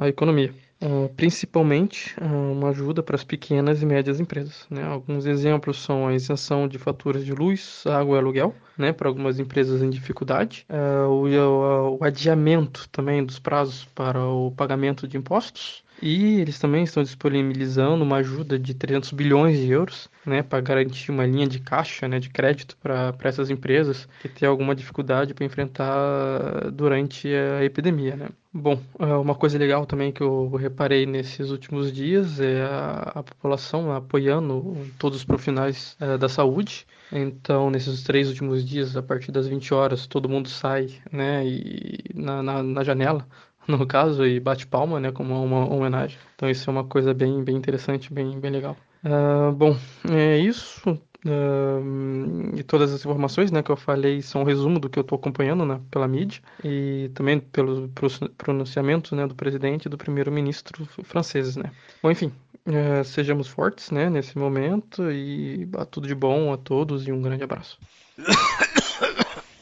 a, 0.00 0.04
a 0.04 0.08
economia. 0.08 0.52
Uh, 0.82 1.08
principalmente 1.14 2.14
uh, 2.20 2.52
uma 2.52 2.70
ajuda 2.70 3.00
para 3.00 3.14
as 3.14 3.22
pequenas 3.22 3.80
e 3.80 3.86
médias 3.86 4.18
empresas. 4.18 4.66
Né? 4.68 4.82
Alguns 4.82 5.24
exemplos 5.24 5.80
são 5.80 6.08
a 6.08 6.14
isenção 6.14 6.66
de 6.66 6.78
faturas 6.78 7.24
de 7.24 7.32
luz, 7.32 7.84
água 7.86 8.16
e 8.16 8.18
aluguel 8.18 8.54
né, 8.76 8.92
para 8.92 9.08
algumas 9.08 9.38
empresas 9.38 9.80
em 9.82 9.88
dificuldade, 9.88 10.66
uh, 10.68 11.08
o, 11.08 11.98
o 11.98 12.04
adiamento 12.04 12.88
também 12.90 13.24
dos 13.24 13.38
prazos 13.38 13.84
para 13.94 14.26
o 14.26 14.50
pagamento 14.50 15.06
de 15.06 15.16
impostos, 15.16 15.83
e 16.02 16.40
eles 16.40 16.58
também 16.58 16.84
estão 16.84 17.02
disponibilizando 17.02 18.04
uma 18.04 18.16
ajuda 18.16 18.58
de 18.58 18.74
300 18.74 19.12
bilhões 19.12 19.58
de 19.58 19.70
euros 19.70 20.10
né, 20.26 20.42
para 20.42 20.60
garantir 20.60 21.10
uma 21.10 21.26
linha 21.26 21.46
de 21.46 21.58
caixa 21.58 22.08
né, 22.08 22.18
de 22.18 22.28
crédito 22.28 22.76
para 22.82 23.14
essas 23.22 23.50
empresas 23.50 24.08
que 24.20 24.28
têm 24.28 24.48
alguma 24.48 24.74
dificuldade 24.74 25.34
para 25.34 25.44
enfrentar 25.44 26.70
durante 26.72 27.28
a 27.28 27.64
epidemia. 27.64 28.16
Né. 28.16 28.28
Bom, 28.52 28.80
é, 28.98 29.06
uma 29.14 29.34
coisa 29.34 29.58
legal 29.58 29.84
também 29.84 30.12
que 30.12 30.20
eu 30.20 30.48
reparei 30.56 31.06
nesses 31.06 31.50
últimos 31.50 31.92
dias 31.92 32.38
é 32.38 32.62
a, 32.62 33.12
a 33.16 33.22
população 33.22 33.92
apoiando 33.92 34.76
todos 34.98 35.18
os 35.18 35.24
profissionais 35.24 35.96
é, 36.00 36.16
da 36.16 36.28
saúde. 36.28 36.86
Então, 37.12 37.70
nesses 37.70 38.02
três 38.02 38.28
últimos 38.28 38.64
dias, 38.64 38.96
a 38.96 39.02
partir 39.02 39.30
das 39.32 39.46
20 39.46 39.74
horas, 39.74 40.06
todo 40.06 40.28
mundo 40.28 40.48
sai 40.48 40.88
né, 41.10 41.44
e, 41.46 41.98
na, 42.14 42.42
na, 42.42 42.62
na 42.62 42.84
janela 42.84 43.26
no 43.66 43.86
caso, 43.86 44.26
e 44.26 44.38
bate 44.40 44.66
palma, 44.66 45.00
né, 45.00 45.12
como 45.12 45.42
uma 45.42 45.68
homenagem. 45.68 46.18
Então 46.36 46.48
isso 46.48 46.68
é 46.68 46.72
uma 46.72 46.84
coisa 46.84 47.14
bem, 47.14 47.42
bem 47.42 47.56
interessante, 47.56 48.12
bem, 48.12 48.38
bem 48.38 48.50
legal. 48.50 48.76
Uh, 49.04 49.52
bom, 49.52 49.76
é 50.10 50.38
isso. 50.38 50.98
Uh, 51.26 52.54
e 52.54 52.62
todas 52.62 52.92
as 52.92 53.00
informações 53.00 53.50
né, 53.50 53.62
que 53.62 53.70
eu 53.70 53.76
falei 53.76 54.20
são 54.20 54.42
um 54.42 54.44
resumo 54.44 54.78
do 54.78 54.90
que 54.90 54.98
eu 54.98 55.02
estou 55.02 55.16
acompanhando 55.16 55.64
né, 55.64 55.80
pela 55.90 56.06
mídia 56.06 56.42
e 56.62 57.10
também 57.14 57.40
pelos 57.40 57.88
pronunciamentos 58.36 59.12
né, 59.12 59.26
do 59.26 59.34
presidente 59.34 59.86
e 59.86 59.88
do 59.88 59.96
primeiro-ministro 59.96 60.86
franceses. 61.02 61.56
Né. 61.56 61.70
Bom, 62.02 62.10
enfim, 62.10 62.30
uh, 62.66 63.02
sejamos 63.04 63.48
fortes 63.48 63.90
né, 63.90 64.10
nesse 64.10 64.36
momento 64.36 65.10
e 65.10 65.66
tudo 65.90 66.06
de 66.06 66.14
bom 66.14 66.52
a 66.52 66.58
todos 66.58 67.08
e 67.08 67.12
um 67.12 67.22
grande 67.22 67.42
abraço. 67.42 67.78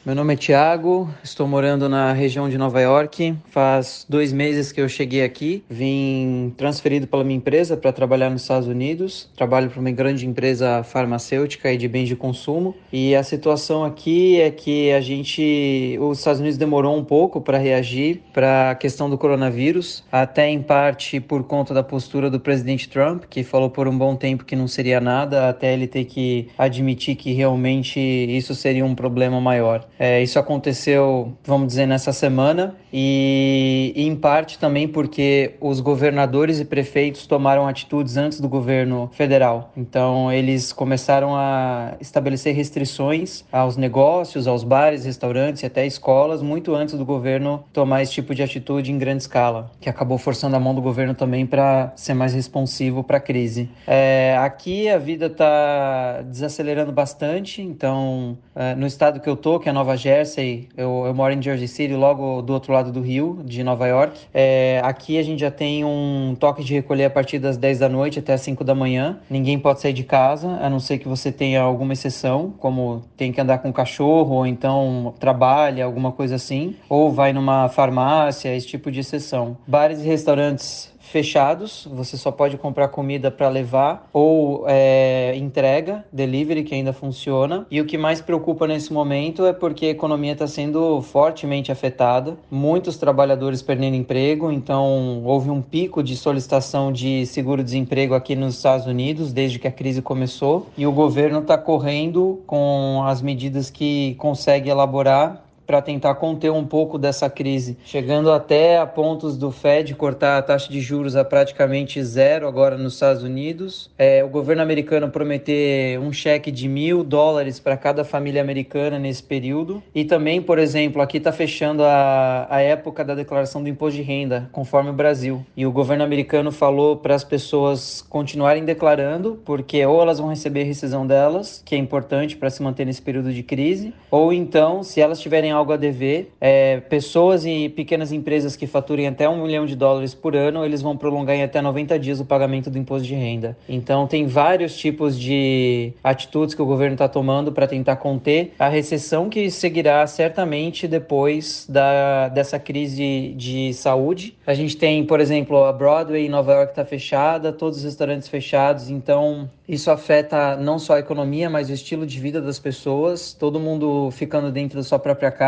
Meu 0.05 0.13
nome 0.13 0.33
é 0.33 0.35
Thiago, 0.35 1.09
estou 1.23 1.47
morando 1.47 1.87
na 1.87 2.11
região 2.11 2.49
de 2.49 2.57
Nova 2.57 2.81
York. 2.81 3.37
Faz 3.49 4.05
dois 4.09 4.33
meses 4.33 4.69
que 4.69 4.81
eu 4.81 4.89
cheguei 4.89 5.23
aqui. 5.23 5.63
Vim 5.69 6.53
transferido 6.57 7.07
pela 7.07 7.23
minha 7.23 7.37
empresa 7.37 7.77
para 7.77 7.89
trabalhar 7.93 8.29
nos 8.29 8.41
Estados 8.41 8.67
Unidos. 8.67 9.29
Trabalho 9.33 9.69
para 9.69 9.79
uma 9.79 9.91
grande 9.91 10.27
empresa 10.27 10.83
farmacêutica 10.83 11.71
e 11.71 11.77
de 11.77 11.87
bens 11.87 12.09
de 12.09 12.17
consumo. 12.17 12.75
E 12.91 13.15
a 13.15 13.23
situação 13.23 13.85
aqui 13.85 14.41
é 14.41 14.51
que 14.51 14.91
a 14.91 14.99
gente, 14.99 15.97
os 16.01 16.17
Estados 16.17 16.41
Unidos 16.41 16.57
demorou 16.57 16.97
um 16.97 17.05
pouco 17.05 17.39
para 17.39 17.57
reagir 17.57 18.23
para 18.33 18.71
a 18.71 18.75
questão 18.75 19.09
do 19.09 19.17
coronavírus, 19.17 20.03
até 20.11 20.49
em 20.49 20.61
parte 20.61 21.21
por 21.21 21.45
conta 21.45 21.73
da 21.73 21.81
postura 21.81 22.29
do 22.29 22.41
presidente 22.41 22.89
Trump, 22.89 23.23
que 23.29 23.41
falou 23.41 23.69
por 23.69 23.87
um 23.87 23.97
bom 23.97 24.17
tempo 24.17 24.43
que 24.43 24.53
não 24.53 24.67
seria 24.67 24.99
nada, 24.99 25.47
até 25.47 25.73
ele 25.73 25.87
ter 25.87 26.03
que 26.03 26.49
admitir 26.57 27.15
que 27.15 27.31
realmente 27.31 28.01
isso 28.01 28.53
seria 28.53 28.83
um 28.83 28.93
problema 28.93 29.39
maior. 29.39 29.87
É, 29.97 30.21
isso 30.21 30.39
aconteceu, 30.39 31.33
vamos 31.45 31.67
dizer, 31.67 31.85
nessa 31.85 32.11
semana 32.11 32.75
e, 32.91 33.93
e, 33.95 34.07
em 34.07 34.15
parte 34.15 34.57
também 34.57 34.87
porque 34.87 35.55
os 35.61 35.79
governadores 35.79 36.59
e 36.59 36.65
prefeitos 36.65 37.27
tomaram 37.27 37.67
atitudes 37.67 38.17
antes 38.17 38.39
do 38.39 38.49
governo 38.49 39.09
federal. 39.13 39.71
Então, 39.77 40.31
eles 40.31 40.73
começaram 40.73 41.35
a 41.35 41.93
estabelecer 42.01 42.55
restrições 42.55 43.43
aos 43.51 43.77
negócios, 43.77 44.47
aos 44.47 44.63
bares, 44.63 45.05
restaurantes 45.05 45.63
e 45.63 45.65
até 45.65 45.85
escolas 45.85 46.41
muito 46.41 46.73
antes 46.73 46.95
do 46.95 47.05
governo 47.05 47.63
tomar 47.71 48.01
esse 48.01 48.11
tipo 48.11 48.33
de 48.33 48.41
atitude 48.43 48.91
em 48.91 48.97
grande 48.97 49.23
escala, 49.23 49.71
que 49.79 49.89
acabou 49.89 50.17
forçando 50.17 50.55
a 50.55 50.59
mão 50.59 50.73
do 50.73 50.81
governo 50.81 51.13
também 51.13 51.45
para 51.45 51.93
ser 51.95 52.13
mais 52.13 52.33
responsivo 52.33 53.03
para 53.03 53.17
a 53.17 53.21
crise. 53.21 53.69
É, 53.87 54.35
aqui 54.39 54.89
a 54.89 54.97
vida 54.97 55.27
está 55.27 56.21
desacelerando 56.23 56.91
bastante, 56.91 57.61
então, 57.61 58.37
é, 58.55 58.75
no 58.75 58.87
estado 58.87 59.19
que 59.19 59.29
eu 59.29 59.35
tô, 59.35 59.59
que 59.59 59.69
é 59.69 59.71
Nova 59.71 59.82
Jersey, 59.97 60.69
eu, 60.77 61.03
eu, 61.05 61.13
moro 61.13 61.33
em 61.33 61.41
Jersey 61.41 61.67
City, 61.67 61.93
logo 61.93 62.41
do 62.41 62.53
outro 62.53 62.71
lado 62.71 62.91
do 62.91 63.01
rio, 63.01 63.41
de 63.43 63.63
Nova 63.63 63.87
York. 63.87 64.19
É, 64.33 64.79
aqui 64.83 65.17
a 65.17 65.23
gente 65.23 65.39
já 65.39 65.51
tem 65.51 65.83
um 65.83 66.35
toque 66.39 66.63
de 66.63 66.73
recolher 66.73 67.05
a 67.05 67.09
partir 67.09 67.39
das 67.39 67.57
10 67.57 67.79
da 67.79 67.89
noite 67.89 68.19
até 68.19 68.33
as 68.33 68.41
5 68.41 68.63
da 68.63 68.73
manhã. 68.73 69.19
Ninguém 69.29 69.59
pode 69.59 69.81
sair 69.81 69.93
de 69.93 70.03
casa, 70.03 70.47
a 70.61 70.69
não 70.69 70.79
ser 70.79 70.97
que 70.97 71.07
você 71.07 71.31
tenha 71.31 71.61
alguma 71.61 71.93
exceção, 71.93 72.53
como 72.59 73.03
tem 73.17 73.31
que 73.31 73.41
andar 73.41 73.57
com 73.57 73.73
cachorro, 73.73 74.35
ou 74.35 74.47
então 74.47 75.13
trabalha, 75.19 75.83
alguma 75.83 76.11
coisa 76.11 76.35
assim, 76.35 76.75
ou 76.87 77.11
vai 77.11 77.33
numa 77.33 77.67
farmácia, 77.67 78.55
esse 78.55 78.67
tipo 78.67 78.89
de 78.89 79.01
exceção. 79.01 79.57
Bares 79.67 79.99
e 79.99 80.07
restaurantes 80.07 80.92
fechados, 81.13 81.87
você 81.93 82.17
só 82.17 82.31
pode 82.31 82.57
comprar 82.57 82.87
comida 82.87 83.29
para 83.29 83.47
levar 83.47 84.09
ou 84.11 84.65
é, 84.67 85.35
entrega, 85.35 86.03
delivery, 86.11 86.63
que 86.63 86.73
ainda 86.73 86.91
funciona. 86.91 87.67
E 87.69 87.79
o 87.79 87.85
que 87.85 87.99
mais 87.99 88.19
preocupa 88.19 88.65
nesse 88.65 88.91
momento 88.91 89.45
é 89.45 89.53
porque 89.53 89.85
a 89.85 89.89
economia 89.89 90.31
está 90.31 90.47
sendo 90.47 91.03
fortemente 91.03 91.71
afetada, 91.71 92.35
muitos 92.49 92.97
trabalhadores 92.97 93.61
perdendo 93.61 93.95
emprego, 93.95 94.51
então 94.51 95.21
houve 95.23 95.51
um 95.51 95.61
pico 95.61 96.01
de 96.01 96.17
solicitação 96.17 96.91
de 96.91 97.27
seguro-desemprego 97.27 98.15
aqui 98.15 98.35
nos 98.35 98.55
Estados 98.55 98.87
Unidos 98.87 99.31
desde 99.31 99.59
que 99.59 99.67
a 99.67 99.71
crise 99.71 100.01
começou 100.01 100.65
e 100.75 100.87
o 100.87 100.91
governo 100.91 101.39
está 101.39 101.59
correndo 101.59 102.41
com 102.47 103.03
as 103.05 103.21
medidas 103.21 103.69
que 103.69 104.15
consegue 104.15 104.67
elaborar 104.67 105.42
para 105.65 105.81
tentar 105.81 106.15
conter 106.15 106.51
um 106.51 106.65
pouco 106.65 106.97
dessa 106.97 107.29
crise, 107.29 107.77
chegando 107.85 108.31
até 108.31 108.77
a 108.77 108.85
pontos 108.85 109.37
do 109.37 109.51
Fed 109.51 109.95
cortar 109.95 110.37
a 110.37 110.41
taxa 110.41 110.71
de 110.71 110.81
juros 110.81 111.15
a 111.15 111.23
praticamente 111.23 112.03
zero 112.03 112.47
agora 112.47 112.77
nos 112.77 112.93
Estados 112.93 113.23
Unidos. 113.23 113.89
É, 113.97 114.23
o 114.23 114.27
governo 114.27 114.61
americano 114.61 115.09
prometer 115.09 115.99
um 115.99 116.11
cheque 116.11 116.51
de 116.51 116.67
mil 116.67 117.03
dólares 117.03 117.59
para 117.59 117.77
cada 117.77 118.03
família 118.03 118.41
americana 118.41 118.99
nesse 118.99 119.23
período. 119.23 119.81
E 119.93 120.03
também, 120.03 120.41
por 120.41 120.59
exemplo, 120.59 121.01
aqui 121.01 121.17
está 121.17 121.31
fechando 121.31 121.83
a, 121.83 122.47
a 122.49 122.61
época 122.61 123.03
da 123.03 123.15
declaração 123.15 123.63
do 123.63 123.69
imposto 123.69 123.97
de 123.97 124.03
renda, 124.03 124.49
conforme 124.51 124.89
o 124.89 124.93
Brasil. 124.93 125.45
E 125.55 125.65
o 125.65 125.71
governo 125.71 126.03
americano 126.03 126.51
falou 126.51 126.97
para 126.97 127.15
as 127.15 127.23
pessoas 127.23 128.03
continuarem 128.09 128.65
declarando, 128.65 129.41
porque 129.45 129.85
ou 129.85 130.01
elas 130.01 130.19
vão 130.19 130.29
receber 130.29 130.63
rescisão 130.63 131.05
delas, 131.05 131.61
que 131.65 131.75
é 131.75 131.77
importante 131.77 132.35
para 132.35 132.49
se 132.49 132.61
manter 132.61 132.85
nesse 132.85 133.01
período 133.01 133.31
de 133.31 133.43
crise, 133.43 133.93
ou 134.11 134.33
então, 134.33 134.83
se 134.83 134.99
elas 134.99 135.19
tiverem 135.19 135.52
algo 135.53 135.71
a 135.71 135.77
dever. 135.77 136.31
É, 136.41 136.79
pessoas 136.81 137.45
e 137.45 137.69
pequenas 137.69 138.11
empresas 138.11 138.55
que 138.55 138.67
faturem 138.67 139.07
até 139.07 139.27
um 139.29 139.43
milhão 139.43 139.65
de 139.65 139.75
dólares 139.75 140.13
por 140.13 140.35
ano, 140.35 140.65
eles 140.65 140.81
vão 140.81 140.97
prolongar 140.97 141.35
em 141.35 141.43
até 141.43 141.61
90 141.61 141.97
dias 141.99 142.19
o 142.19 142.25
pagamento 142.25 142.69
do 142.69 142.77
imposto 142.77 143.07
de 143.07 143.15
renda. 143.15 143.57
Então, 143.67 144.07
tem 144.07 144.25
vários 144.25 144.75
tipos 144.75 145.19
de 145.19 145.93
atitudes 146.03 146.55
que 146.55 146.61
o 146.61 146.65
governo 146.65 146.93
está 146.93 147.07
tomando 147.07 147.51
para 147.51 147.67
tentar 147.67 147.97
conter 147.97 148.53
a 148.57 148.67
recessão 148.67 149.29
que 149.29 149.49
seguirá 149.49 150.05
certamente 150.07 150.87
depois 150.87 151.65
da, 151.69 152.29
dessa 152.29 152.59
crise 152.59 153.33
de 153.35 153.73
saúde. 153.73 154.35
A 154.45 154.53
gente 154.53 154.77
tem, 154.77 155.05
por 155.05 155.19
exemplo, 155.19 155.63
a 155.63 155.71
Broadway 155.71 156.25
em 156.25 156.29
Nova 156.29 156.53
York 156.53 156.71
está 156.71 156.85
fechada, 156.85 157.51
todos 157.51 157.79
os 157.79 157.83
restaurantes 157.83 158.27
fechados, 158.27 158.89
então 158.89 159.49
isso 159.67 159.89
afeta 159.89 160.57
não 160.57 160.77
só 160.77 160.95
a 160.95 160.99
economia, 160.99 161.49
mas 161.49 161.69
o 161.69 161.73
estilo 161.73 162.05
de 162.05 162.19
vida 162.19 162.41
das 162.41 162.59
pessoas, 162.59 163.33
todo 163.33 163.59
mundo 163.59 164.11
ficando 164.11 164.51
dentro 164.51 164.77
da 164.77 164.83
sua 164.83 164.99
própria 164.99 165.31
casa, 165.31 165.42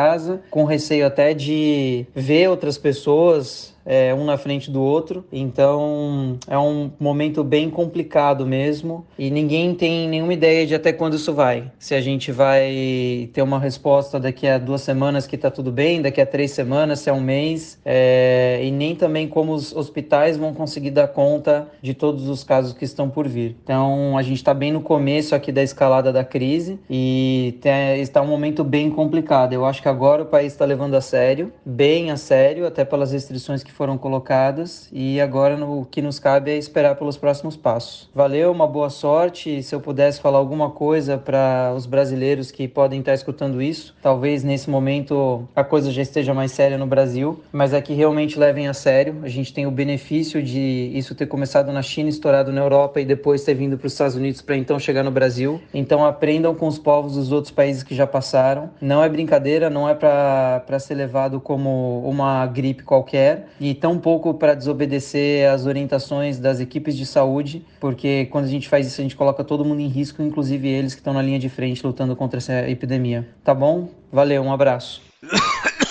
com 0.50 0.64
receio 0.64 1.06
até 1.06 1.34
de 1.34 2.06
ver 2.16 2.50
outras 2.50 2.78
pessoas 2.78 3.75
é, 3.86 4.14
um 4.14 4.26
na 4.26 4.38
frente 4.38 4.72
do 4.72 4.82
outro. 4.82 5.26
Então 5.32 6.38
é 6.48 6.58
um 6.58 6.92
momento 7.00 7.44
bem 7.44 7.70
complicado 7.70 8.46
mesmo 8.46 9.06
e 9.18 9.30
ninguém 9.30 9.76
tem 9.76 10.08
nenhuma 10.08 10.34
ideia 10.34 10.66
de 10.66 10.76
até 10.76 10.92
quando 10.92 11.16
isso 11.16 11.34
vai. 11.34 11.72
Se 11.78 11.94
a 11.94 12.02
gente 12.02 12.32
vai 12.32 13.30
ter 13.34 13.42
uma 13.42 13.60
resposta 13.60 14.20
daqui 14.20 14.48
a 14.48 14.58
duas 14.58 14.82
semanas 14.82 15.28
que 15.28 15.36
está 15.36 15.52
tudo 15.52 15.72
bem, 15.72 16.02
daqui 16.02 16.20
a 16.20 16.26
três 16.26 16.52
semanas, 16.52 17.00
se 17.00 17.10
é 17.10 17.14
um 17.14 17.22
mês, 17.22 17.80
é, 17.86 18.60
e 18.64 18.72
nem 18.72 18.96
também 18.96 19.28
como 19.28 19.54
os 19.54 19.76
hospitais 19.76 20.38
vão 20.38 20.54
conseguir 20.54 20.92
dar 20.92 21.08
conta 21.10 21.68
de 21.82 21.94
todos 21.94 22.28
os 22.28 22.44
casos 22.44 22.74
que 22.74 22.86
estão 22.86 23.10
por 23.10 23.28
vir. 23.28 23.56
Então 23.64 24.18
a 24.18 24.22
gente 24.22 24.38
está 24.38 24.54
bem 24.54 24.72
no 24.72 24.82
começo 24.82 25.36
aqui 25.36 25.52
da 25.52 25.62
escalada 25.62 26.12
da 26.12 26.24
crise 26.24 26.80
e 26.90 27.58
tem, 27.62 28.02
está 28.02 28.22
um 28.22 28.28
momento 28.28 28.64
bem 28.64 28.90
complicado. 28.90 29.54
Eu 29.54 29.66
acho 29.66 29.82
que 29.82 29.88
agora 29.88 30.24
o 30.24 30.26
país 30.26 30.54
está 30.54 30.66
levando 30.66 30.96
a 30.96 31.02
sério, 31.02 31.52
bem 31.66 32.12
a 32.12 32.18
sério, 32.18 32.66
até 32.66 32.84
pelas 32.86 33.12
restrições 33.12 33.64
que 33.64 33.72
foram 33.76 33.98
colocadas 33.98 34.90
e 34.92 35.20
agora 35.20 35.58
no, 35.58 35.82
o 35.82 35.86
que 35.86 36.02
nos 36.02 36.18
cabe 36.18 36.52
é 36.52 36.58
esperar 36.58 36.96
pelos 36.96 37.18
próximos 37.18 37.58
passos. 37.58 38.10
Valeu, 38.16 38.52
uma 38.52 38.66
boa 38.66 38.90
sorte. 38.90 39.62
Se 39.62 39.76
eu 39.76 39.82
pudesse 39.82 40.22
falar 40.22 40.38
alguma 40.38 40.70
coisa 40.70 41.18
para 41.18 41.74
os 41.76 41.86
brasileiros 41.86 42.52
que 42.52 42.68
podem 42.68 43.00
estar 43.02 43.14
escutando 43.14 43.62
isso, 43.62 43.96
talvez 44.02 44.44
nesse 44.44 44.70
momento 44.70 45.48
a 45.56 45.64
coisa 45.64 45.92
já 45.92 46.02
esteja 46.02 46.34
mais 46.34 46.52
séria 46.52 46.78
no 46.78 46.88
Brasil, 46.88 47.42
mas 47.52 47.74
é 47.74 47.82
que 47.82 47.94
realmente 47.94 48.40
levem 48.40 48.68
a 48.68 48.74
sério. 48.74 49.18
A 49.24 49.30
gente 49.30 49.54
tem 49.54 49.68
o 49.68 49.72
benefício 49.72 50.42
de 50.42 50.92
isso 50.94 51.14
ter 51.14 51.26
começado 51.26 51.72
na 51.72 51.82
China, 51.82 52.10
estourado 52.10 52.54
na 52.54 52.62
Europa 52.62 53.02
e 53.02 53.06
depois 53.06 53.44
ter 53.44 53.54
vindo 53.54 53.78
para 53.78 53.88
os 53.88 53.94
Estados 53.94 54.16
Unidos 54.16 54.42
para 54.42 54.56
então 54.56 54.80
chegar 54.80 55.04
no 55.04 55.12
Brasil. 55.12 55.62
Então 55.74 56.06
aprendam 56.06 56.56
com 56.56 56.68
os 56.68 56.80
povos 56.80 57.16
dos 57.16 57.32
outros 57.32 57.52
países 57.52 57.84
que 57.84 57.94
já 57.94 58.08
passaram. 58.08 58.70
Não 58.80 59.04
é 59.04 59.10
brincadeira, 59.10 59.70
não 59.70 59.90
é 59.90 59.94
para 59.94 60.80
ser 60.80 60.96
levado 60.96 61.42
como 61.42 62.02
uma 62.08 62.46
gripe 62.46 62.84
qualquer 62.84 63.48
tampouco 63.74 64.34
para 64.34 64.54
desobedecer 64.54 65.50
as 65.50 65.66
orientações 65.66 66.38
das 66.38 66.60
equipes 66.60 66.96
de 66.96 67.06
saúde, 67.06 67.66
porque 67.80 68.26
quando 68.28 68.46
a 68.46 68.50
gente 68.50 68.70
faz 68.70 68.86
isso, 68.86 69.02
a 69.02 69.04
gente 69.04 69.16
coloca 69.16 69.44
todo 69.44 69.66
mundo 69.66 69.82
em 69.82 69.88
risco, 69.88 70.22
inclusive 70.22 70.68
eles 70.68 70.94
que 70.94 71.00
estão 71.00 71.14
na 71.14 71.22
linha 71.22 71.40
de 71.40 71.50
frente 71.50 71.86
lutando 71.86 72.16
contra 72.16 72.38
essa 72.38 72.70
epidemia. 72.70 73.28
Tá 73.44 73.54
bom? 73.54 73.90
Valeu, 74.12 74.44
um 74.44 74.52
abraço. 74.52 75.02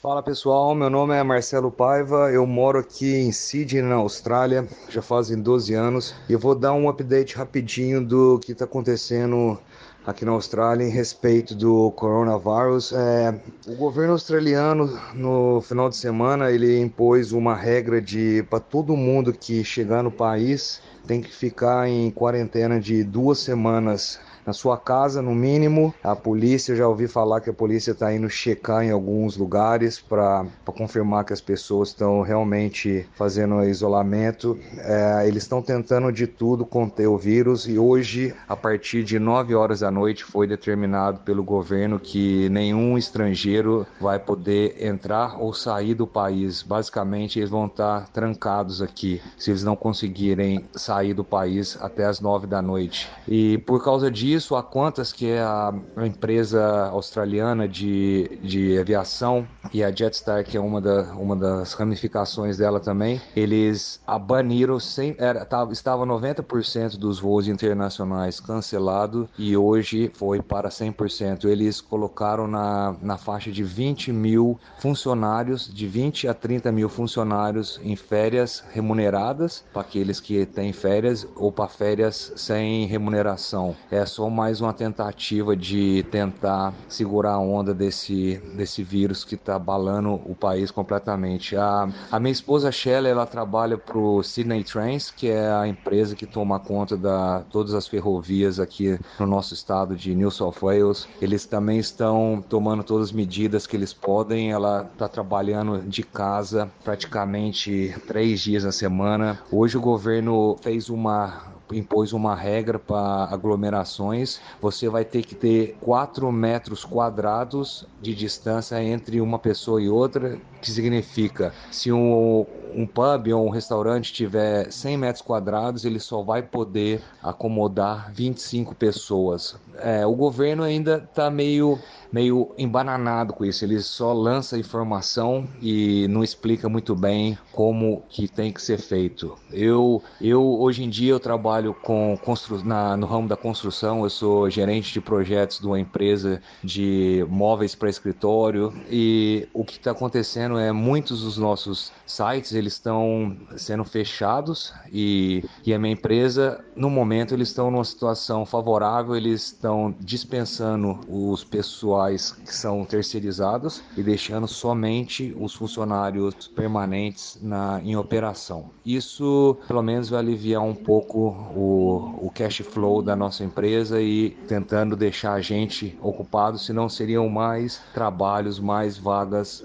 Fala 0.00 0.22
pessoal, 0.22 0.74
meu 0.74 0.88
nome 0.88 1.14
é 1.14 1.22
Marcelo 1.22 1.70
Paiva, 1.70 2.30
eu 2.32 2.46
moro 2.46 2.78
aqui 2.78 3.16
em 3.16 3.30
Sydney, 3.32 3.82
na 3.82 3.96
Austrália, 3.96 4.66
já 4.88 5.02
fazem 5.02 5.42
12 5.42 5.74
anos, 5.74 6.14
e 6.26 6.32
eu 6.32 6.38
vou 6.38 6.54
dar 6.54 6.72
um 6.72 6.88
update 6.88 7.36
rapidinho 7.36 8.02
do 8.02 8.38
que 8.38 8.52
está 8.52 8.64
acontecendo 8.64 9.58
aqui 10.06 10.24
na 10.24 10.32
Austrália 10.32 10.84
em 10.84 10.90
respeito 10.90 11.54
do 11.54 11.90
coronavírus. 11.92 12.92
É, 12.92 13.34
o 13.66 13.74
governo 13.76 14.12
australiano 14.12 14.98
no 15.14 15.60
final 15.60 15.88
de 15.88 15.96
semana 15.96 16.50
ele 16.50 16.80
impôs 16.80 17.32
uma 17.32 17.54
regra 17.54 18.00
de 18.00 18.44
para 18.48 18.60
todo 18.60 18.96
mundo 18.96 19.32
que 19.32 19.62
chegar 19.64 20.02
no 20.02 20.10
país 20.10 20.80
tem 21.06 21.20
que 21.20 21.34
ficar 21.34 21.88
em 21.88 22.10
quarentena 22.10 22.80
de 22.80 23.02
duas 23.02 23.38
semanas 23.38 24.20
na 24.46 24.52
sua 24.52 24.76
casa, 24.76 25.22
no 25.22 25.34
mínimo. 25.34 25.94
A 26.02 26.16
polícia, 26.16 26.74
já 26.74 26.86
ouvi 26.86 27.06
falar 27.06 27.40
que 27.40 27.50
a 27.50 27.52
polícia 27.52 27.92
está 27.92 28.12
indo 28.14 28.28
checar 28.28 28.84
em 28.84 28.90
alguns 28.90 29.36
lugares 29.36 30.00
para 30.00 30.46
confirmar 30.66 31.24
que 31.24 31.32
as 31.32 31.40
pessoas 31.40 31.88
estão 31.88 32.22
realmente 32.22 33.06
fazendo 33.14 33.62
isolamento. 33.64 34.58
É, 34.78 35.26
eles 35.26 35.42
estão 35.42 35.62
tentando 35.62 36.12
de 36.12 36.26
tudo 36.26 36.64
conter 36.64 37.06
o 37.06 37.18
vírus 37.18 37.68
e 37.68 37.78
hoje, 37.78 38.34
a 38.48 38.56
partir 38.56 39.04
de 39.04 39.18
9 39.18 39.54
horas 39.54 39.80
da 39.80 39.90
noite, 39.90 40.24
foi 40.24 40.46
determinado 40.46 41.20
pelo 41.20 41.42
governo 41.42 41.98
que 41.98 42.48
nenhum 42.48 42.96
estrangeiro 42.96 43.86
vai 44.00 44.18
poder 44.18 44.76
entrar 44.84 45.40
ou 45.40 45.52
sair 45.52 45.94
do 45.94 46.06
país. 46.06 46.62
Basicamente, 46.62 47.38
eles 47.38 47.50
vão 47.50 47.66
estar 47.66 48.08
trancados 48.08 48.80
aqui 48.80 49.20
se 49.36 49.50
eles 49.50 49.64
não 49.64 49.76
conseguirem 49.76 50.64
sair 50.74 51.14
do 51.14 51.24
país 51.24 51.76
até 51.80 52.06
as 52.06 52.20
9 52.20 52.46
da 52.46 52.62
noite. 52.62 53.08
E 53.28 53.58
por 53.58 53.82
causa 53.82 54.10
disso, 54.10 54.29
disso, 54.30 54.54
a 54.54 54.62
Qantas, 54.62 55.12
que 55.12 55.26
é 55.26 55.40
a, 55.40 55.74
empresa 56.06 56.86
australiana 56.86 57.66
de, 57.66 58.38
de 58.42 58.78
aviação, 58.78 59.46
e 59.72 59.82
a 59.84 59.90
Jetstar, 59.90 60.44
que 60.44 60.56
é 60.56 60.60
uma, 60.60 60.80
da, 60.80 61.02
uma 61.14 61.36
das 61.36 61.74
ramificações 61.74 62.56
dela 62.56 62.80
também, 62.80 63.20
eles 63.34 64.00
baniram, 64.26 64.78
sem, 64.80 65.14
era, 65.18 65.44
tava, 65.44 65.72
estava 65.72 66.06
90% 66.06 66.96
dos 66.96 67.18
voos 67.20 67.48
internacionais 67.48 68.40
cancelados 68.40 69.28
e 69.38 69.56
hoje 69.56 70.10
foi 70.14 70.40
para 70.42 70.68
100%. 70.68 71.44
Eles 71.44 71.80
colocaram 71.80 72.46
na, 72.46 72.96
na 73.02 73.16
faixa 73.16 73.50
de 73.50 73.62
20 73.62 74.12
mil 74.12 74.58
funcionários, 74.78 75.72
de 75.72 75.86
20 75.86 76.28
a 76.28 76.34
30 76.34 76.72
mil 76.72 76.88
funcionários 76.88 77.80
em 77.82 77.96
férias 77.96 78.64
remuneradas, 78.72 79.64
para 79.72 79.82
aqueles 79.82 80.20
que 80.20 80.46
têm 80.46 80.72
férias, 80.72 81.26
ou 81.36 81.52
para 81.52 81.68
férias 81.68 82.32
sem 82.36 82.86
remuneração. 82.86 83.76
É 83.90 84.04
só 84.06 84.19
mais 84.28 84.60
uma 84.60 84.72
tentativa 84.74 85.56
de 85.56 86.04
tentar 86.10 86.74
segurar 86.88 87.34
a 87.34 87.38
onda 87.38 87.72
desse, 87.72 88.42
desse 88.54 88.82
vírus 88.82 89.24
que 89.24 89.36
está 89.36 89.54
abalando 89.54 90.20
o 90.26 90.34
país 90.34 90.70
completamente. 90.70 91.56
A, 91.56 91.88
a 92.10 92.18
minha 92.18 92.32
esposa 92.32 92.72
Shelley, 92.72 93.12
ela 93.12 93.26
trabalha 93.26 93.78
para 93.78 93.96
o 93.96 94.22
Sydney 94.22 94.64
Trains, 94.64 95.10
que 95.10 95.28
é 95.28 95.50
a 95.50 95.66
empresa 95.66 96.16
que 96.16 96.26
toma 96.26 96.58
conta 96.58 96.96
da 96.96 97.42
todas 97.50 97.74
as 97.74 97.86
ferrovias 97.86 98.58
aqui 98.58 98.98
no 99.18 99.26
nosso 99.26 99.54
estado 99.54 99.96
de 99.96 100.14
New 100.14 100.30
South 100.30 100.54
Wales. 100.60 101.08
Eles 101.20 101.46
também 101.46 101.78
estão 101.78 102.44
tomando 102.48 102.82
todas 102.82 103.08
as 103.08 103.12
medidas 103.12 103.66
que 103.66 103.76
eles 103.76 103.92
podem. 103.92 104.50
Ela 104.50 104.88
está 104.92 105.08
trabalhando 105.08 105.82
de 105.82 106.02
casa 106.02 106.70
praticamente 106.82 107.94
três 108.06 108.40
dias 108.40 108.64
na 108.64 108.72
semana. 108.72 109.38
Hoje 109.50 109.76
o 109.76 109.80
governo 109.80 110.56
fez 110.60 110.88
uma 110.88 111.50
impôs 111.72 112.12
uma 112.12 112.34
regra 112.34 112.78
para 112.78 113.24
aglomerações. 113.24 114.40
Você 114.60 114.88
vai 114.88 115.04
ter 115.04 115.22
que 115.22 115.34
ter 115.34 115.76
4 115.80 116.30
metros 116.32 116.84
quadrados 116.84 117.86
de 118.00 118.14
distância 118.14 118.82
entre 118.82 119.20
uma 119.20 119.38
pessoa 119.38 119.80
e 119.80 119.88
outra, 119.88 120.40
que 120.60 120.70
significa 120.70 121.52
se 121.70 121.92
um, 121.92 122.46
um 122.74 122.86
pub 122.86 123.28
ou 123.28 123.46
um 123.46 123.50
restaurante 123.50 124.12
tiver 124.12 124.70
100 124.70 124.96
metros 124.96 125.22
quadrados, 125.22 125.84
ele 125.84 126.00
só 126.00 126.22
vai 126.22 126.42
poder 126.42 127.02
acomodar 127.22 128.12
25 128.12 128.74
pessoas. 128.74 129.56
É, 129.78 130.04
o 130.06 130.14
governo 130.14 130.62
ainda 130.62 130.96
está 130.96 131.30
meio 131.30 131.78
meio 132.12 132.52
embananado 132.58 133.32
com 133.32 133.44
isso. 133.44 133.64
Ele 133.64 133.80
só 133.80 134.12
lança 134.12 134.58
informação 134.58 135.46
e 135.60 136.06
não 136.08 136.22
explica 136.22 136.68
muito 136.68 136.94
bem 136.94 137.38
como 137.52 138.02
que 138.08 138.28
tem 138.28 138.52
que 138.52 138.60
ser 138.60 138.78
feito. 138.78 139.36
Eu, 139.52 140.02
eu 140.20 140.42
hoje 140.60 140.82
em 140.82 140.90
dia 140.90 141.12
eu 141.12 141.20
trabalho 141.20 141.74
com 141.74 142.18
constru... 142.22 142.62
na, 142.64 142.96
no 142.96 143.06
ramo 143.06 143.28
da 143.28 143.36
construção. 143.36 144.02
Eu 144.02 144.10
sou 144.10 144.50
gerente 144.50 144.92
de 144.92 145.00
projetos 145.00 145.60
de 145.60 145.66
uma 145.66 145.78
empresa 145.78 146.40
de 146.62 147.24
móveis 147.28 147.74
para 147.74 147.88
escritório 147.88 148.72
e 148.90 149.48
o 149.52 149.64
que 149.64 149.76
está 149.76 149.92
acontecendo 149.92 150.58
é 150.58 150.72
muitos 150.72 151.22
dos 151.22 151.38
nossos 151.38 151.92
sites 152.06 152.52
eles 152.60 152.74
estão 152.74 153.36
sendo 153.56 153.84
fechados 153.84 154.72
e, 154.92 155.44
e 155.64 155.74
a 155.74 155.78
minha 155.78 155.94
empresa 155.94 156.64
no 156.76 156.88
momento 156.88 157.34
eles 157.34 157.48
estão 157.48 157.70
numa 157.70 157.84
situação 157.84 158.46
favorável. 158.46 159.16
Eles 159.16 159.46
estão 159.46 159.94
dispensando 160.00 161.00
os 161.08 161.42
pessoais 161.42 162.32
que 162.32 162.54
são 162.54 162.84
terceirizados 162.84 163.82
e 163.96 164.02
deixando 164.02 164.46
somente 164.46 165.34
os 165.38 165.54
funcionários 165.54 166.48
permanentes 166.48 167.38
na, 167.40 167.80
em 167.82 167.96
operação. 167.96 168.70
Isso, 168.84 169.56
pelo 169.66 169.82
menos, 169.82 170.08
vai 170.08 170.20
aliviar 170.20 170.62
um 170.62 170.74
pouco 170.74 171.18
o, 171.54 172.26
o 172.26 172.30
cash 172.34 172.58
flow 172.58 173.02
da 173.02 173.16
nossa 173.16 173.44
empresa 173.44 174.00
e 174.00 174.30
tentando 174.46 174.96
deixar 174.96 175.32
a 175.32 175.40
gente 175.40 175.98
ocupado, 176.02 176.58
senão 176.58 176.88
seriam 176.88 177.28
mais 177.28 177.80
trabalhos, 177.92 178.58
mais 178.58 178.98
vagas 178.98 179.64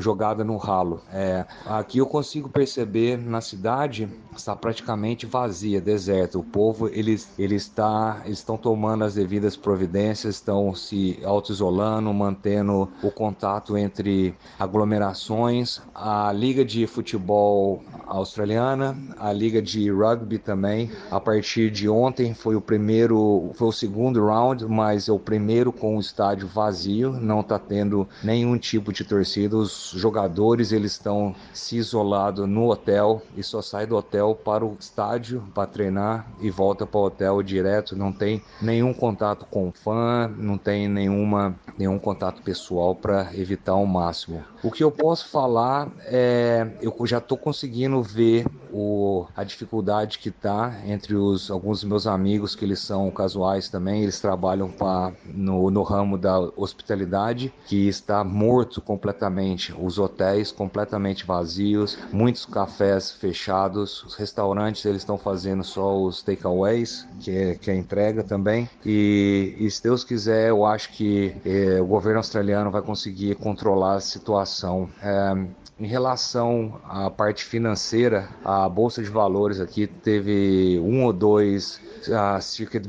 jogada 0.00 0.44
no 0.44 0.56
ralo. 0.56 1.02
É, 1.08 1.46
aqui 1.64 1.98
eu 1.98 2.06
consigo 2.06 2.48
perceber 2.48 3.16
na 3.18 3.40
cidade 3.40 4.08
está 4.40 4.56
praticamente 4.56 5.26
vazia, 5.26 5.80
deserta. 5.80 6.38
O 6.38 6.42
povo 6.42 6.88
eles 6.88 7.28
ele 7.38 7.54
está 7.54 8.22
eles 8.24 8.38
estão 8.38 8.56
tomando 8.56 9.04
as 9.04 9.14
devidas 9.14 9.56
providências, 9.56 10.36
estão 10.36 10.74
se 10.74 11.18
auto-isolando, 11.24 12.12
mantendo 12.12 12.88
o 13.02 13.10
contato 13.10 13.76
entre 13.76 14.34
aglomerações. 14.58 15.80
A 15.94 16.32
liga 16.32 16.64
de 16.64 16.86
futebol 16.86 17.82
australiana, 18.06 18.96
a 19.18 19.32
liga 19.32 19.62
de 19.62 19.90
rugby 19.90 20.38
também. 20.38 20.90
A 21.10 21.20
partir 21.20 21.70
de 21.70 21.88
ontem 21.88 22.34
foi 22.34 22.56
o 22.56 22.60
primeiro, 22.60 23.50
foi 23.54 23.68
o 23.68 23.72
segundo 23.72 24.24
round, 24.24 24.66
mas 24.66 25.08
é 25.08 25.12
o 25.12 25.18
primeiro 25.18 25.72
com 25.72 25.96
o 25.96 26.00
estádio 26.00 26.48
vazio, 26.48 27.12
não 27.12 27.40
está 27.40 27.58
tendo 27.58 28.08
nenhum 28.22 28.58
tipo 28.58 28.92
de 28.92 29.04
torcida. 29.04 29.56
Os 29.56 29.92
jogadores 29.94 30.72
eles 30.72 30.92
estão 30.92 31.34
se 31.52 31.76
isolado 31.76 32.46
no 32.46 32.70
hotel 32.70 33.22
e 33.36 33.42
só 33.42 33.62
sai 33.62 33.86
do 33.86 33.96
hotel 33.96 34.29
para 34.34 34.64
o 34.64 34.76
estádio 34.78 35.42
para 35.54 35.66
treinar 35.66 36.26
e 36.40 36.50
volta 36.50 36.86
para 36.86 37.00
o 37.00 37.04
hotel 37.04 37.42
direto. 37.42 37.96
Não 37.96 38.12
tem 38.12 38.42
nenhum 38.60 38.92
contato 38.92 39.46
com 39.50 39.72
fã, 39.72 40.28
não 40.36 40.58
tem 40.58 40.88
nenhuma, 40.88 41.54
nenhum 41.76 41.98
contato 41.98 42.42
pessoal 42.42 42.94
para 42.94 43.28
evitar 43.34 43.72
ao 43.72 43.86
máximo. 43.86 44.42
O 44.62 44.70
que 44.70 44.84
eu 44.84 44.90
posso 44.90 45.28
falar 45.28 45.88
é, 46.04 46.66
eu 46.80 46.94
já 47.06 47.18
estou 47.18 47.38
conseguindo 47.38 48.02
ver 48.02 48.46
o, 48.72 49.26
a 49.36 49.42
dificuldade 49.44 50.18
que 50.18 50.28
está 50.28 50.80
entre 50.86 51.14
os 51.14 51.50
alguns 51.50 51.80
dos 51.80 51.88
meus 51.88 52.06
amigos 52.06 52.54
que 52.54 52.64
eles 52.64 52.80
são 52.80 53.10
casuais 53.10 53.68
também, 53.68 54.02
eles 54.02 54.20
trabalham 54.20 54.70
pra, 54.70 55.12
no, 55.24 55.70
no 55.70 55.82
ramo 55.82 56.16
da 56.16 56.38
hospitalidade, 56.56 57.52
que 57.66 57.88
está 57.88 58.22
morto 58.22 58.80
completamente, 58.80 59.74
os 59.78 59.98
hotéis 59.98 60.52
completamente 60.52 61.24
vazios, 61.24 61.98
muitos 62.12 62.44
cafés 62.44 63.10
fechados, 63.12 64.09
os 64.10 64.14
restaurantes 64.16 64.84
eles 64.84 65.02
estão 65.02 65.16
fazendo 65.16 65.62
só 65.62 65.96
os 65.96 66.22
takeaways, 66.22 67.06
que 67.20 67.30
é, 67.30 67.54
que 67.54 67.70
é 67.70 67.74
entrega 67.76 68.24
também, 68.24 68.68
e, 68.84 69.54
e 69.58 69.70
se 69.70 69.82
Deus 69.82 70.02
quiser, 70.02 70.48
eu 70.48 70.64
acho 70.64 70.92
que 70.92 71.34
eh, 71.44 71.80
o 71.80 71.86
governo 71.86 72.18
australiano 72.18 72.70
vai 72.70 72.82
conseguir 72.82 73.36
controlar 73.36 73.94
a 73.94 74.00
situação. 74.00 74.88
É, 75.02 75.46
em 75.80 75.86
relação 75.86 76.78
à 76.84 77.10
parte 77.10 77.42
financeira, 77.42 78.28
a 78.44 78.68
bolsa 78.68 79.02
de 79.02 79.08
valores 79.08 79.60
aqui 79.60 79.86
teve 79.86 80.78
um 80.78 81.04
ou 81.04 81.12
dois 81.12 81.80
uh, 82.06 82.40
circuit, 82.42 82.82